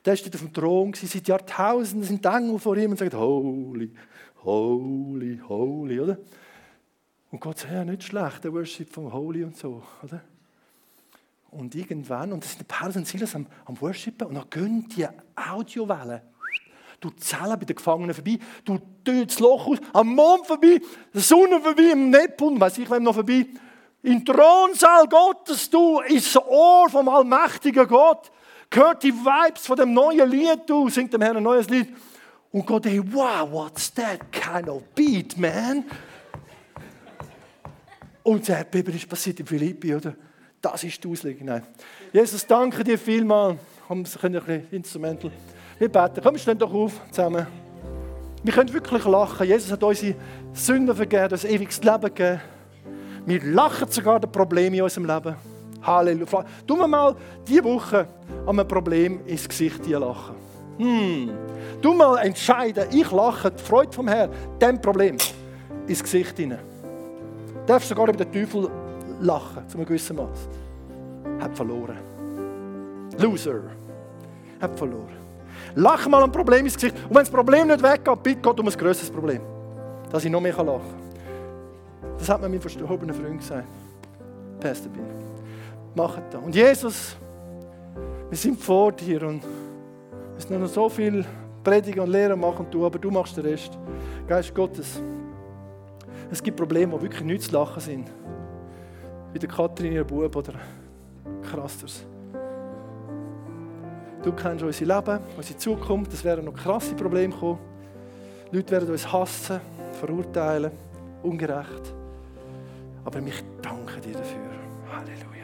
[0.04, 0.92] der steht auf dem Thron.
[0.92, 3.90] Seit Jahrtausenden sind Engel vor ihm und sagen, holy,
[4.44, 6.18] holy, holy, oder?
[7.30, 10.20] Und Gott sagt, ja, nicht schlecht, der Worship vom Holy und so, oder?
[11.50, 15.06] Und irgendwann, und das sind Paulus und Silas am, am Worshipen, und dann gehen die
[15.36, 16.22] Audiowellen
[17.00, 20.80] du Zellen bei den Gefangenen vorbei, du das Loch aus, am Mond vorbei,
[21.12, 23.46] der Sonne vorbei, im Neptun, weiß ich wem noch vorbei.
[24.02, 28.30] Im Thronsaal Gottes, du, ins Ohr vom allmächtigen Gott,
[28.72, 31.88] hört die Vibes von dem neuen Lied, du, singt dem Herrn ein neues Lied.
[32.52, 35.84] Und Gott denkt, wow, what's that kind of beat, man?
[38.30, 40.14] Und der Bibel ist passiert in Philippi, oder?
[40.62, 41.46] Das ist die Auslegung.
[41.46, 41.64] Nein.
[42.12, 43.58] Jesus, danke dir vielmals.
[43.88, 45.32] Haben Sie ein bisschen Instrumental.
[45.80, 46.20] Wir beten.
[46.22, 47.44] Komm, stehen doch auf zusammen.
[48.44, 49.48] Wir können wirklich lachen.
[49.48, 50.14] Jesus hat unsere
[50.52, 52.40] Sünden vergeben, das ewiges Leben gegeben.
[53.26, 55.34] Wir lachen sogar den Probleme in unserem Leben.
[55.82, 56.44] Halleluja.
[56.68, 57.16] Tun wir mal
[57.48, 58.06] diese Woche
[58.46, 60.36] an einem Problem ins Gesicht lachen.
[60.78, 61.32] Hm.
[61.82, 65.16] Du mal entscheiden, ich lache die Freude vom Herrn, dem Problem
[65.88, 66.69] ins Gesicht hinein.
[67.70, 68.68] Darfst sogar über den Teufel
[69.20, 70.48] lachen, zu einem gewissen Maß.
[71.38, 71.98] Hat verloren.
[73.16, 73.60] Loser.
[74.60, 75.16] Hat verloren.
[75.76, 76.96] Lach mal ein Problem ins Gesicht.
[76.96, 79.40] Und wenn das Problem nicht weggeht, bitte Gott um ein größeres Problem.
[80.10, 82.18] Dass ich noch mehr lachen kann.
[82.18, 83.68] Das hat mir mein verstorbener Freund gesagt.
[84.58, 85.04] Pastor bin.
[85.94, 86.42] Mach das.
[86.42, 87.16] Und Jesus,
[88.28, 89.44] wir sind vor dir und
[90.36, 91.24] es ist noch so viel
[91.62, 93.78] Predigen und Lehren machen du, aber du machst den Rest.
[94.26, 95.00] Geist Gottes.
[96.30, 98.10] Es gibt Probleme, die wirklich nicht zu lachen sind.
[99.32, 100.54] Wie der Katrin, ihr Bub oder
[101.42, 102.04] krasseres.
[104.22, 106.12] Du kennst unser Leben, unsere Zukunft.
[106.12, 107.58] Es werden noch krasse Probleme kommen.
[108.52, 109.60] Leute werden uns hassen,
[109.92, 110.72] verurteilen,
[111.22, 111.94] ungerecht.
[113.04, 114.50] Aber ich danke dir dafür.
[114.92, 115.39] Halleluja.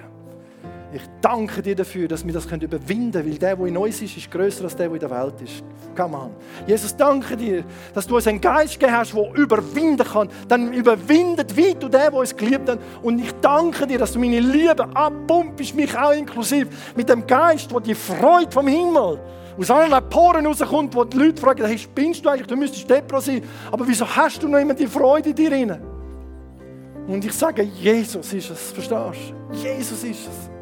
[0.93, 4.17] Ich danke dir dafür, dass wir das überwinden können, weil der, der in uns ist,
[4.17, 5.65] ist größer als der, der in der Welt ist.
[5.97, 6.31] Come on.
[6.67, 10.29] Jesus, danke dir, dass du uns einen Geist gegeben hast, der überwinden kann.
[10.47, 12.79] Dann überwindet wie du der, der uns geliebt hat.
[13.03, 17.73] Und ich danke dir, dass du meine Liebe abpumpst, mich auch inklusiv, mit dem Geist,
[17.73, 19.21] der die Freude vom Himmel
[19.59, 23.21] aus allen Poren rauskommt, wo die Leute fragen, hey, spinnst du eigentlich, du müsstest Depro
[23.21, 25.77] sein, aber wieso hast du noch immer die Freude in dir drin?
[27.09, 29.57] Und ich sage, Jesus ist es, verstehst du?
[29.57, 30.56] Jesus ist es.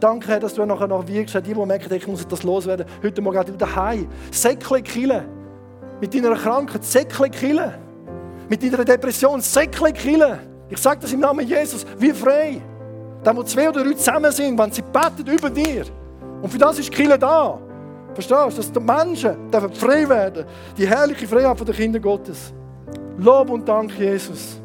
[0.00, 2.86] Danke, dass du nachher noch wirkst, die, die merken, ich muss das loswerden.
[3.02, 4.08] Heute Morgen wieder daheim.
[4.30, 5.24] Säckle killen.
[6.00, 7.74] Mit deiner Krankheit, Säckle killen.
[8.48, 10.38] Mit deiner Depression, Säckle killen.
[10.70, 12.62] Ich sage das im Namen Jesus, wie frei.
[13.22, 15.84] Da, wo zwei oder drei zusammen sind, wenn sie beten über dir.
[16.40, 17.58] Und für das ist Kille da.
[18.14, 18.56] Verstehst du?
[18.56, 19.36] Dass die Menschen
[19.74, 20.46] frei werden.
[20.78, 22.54] Die herrliche Freiheit der Kinder Gottes.
[23.18, 24.59] Lob und Dank, Jesus.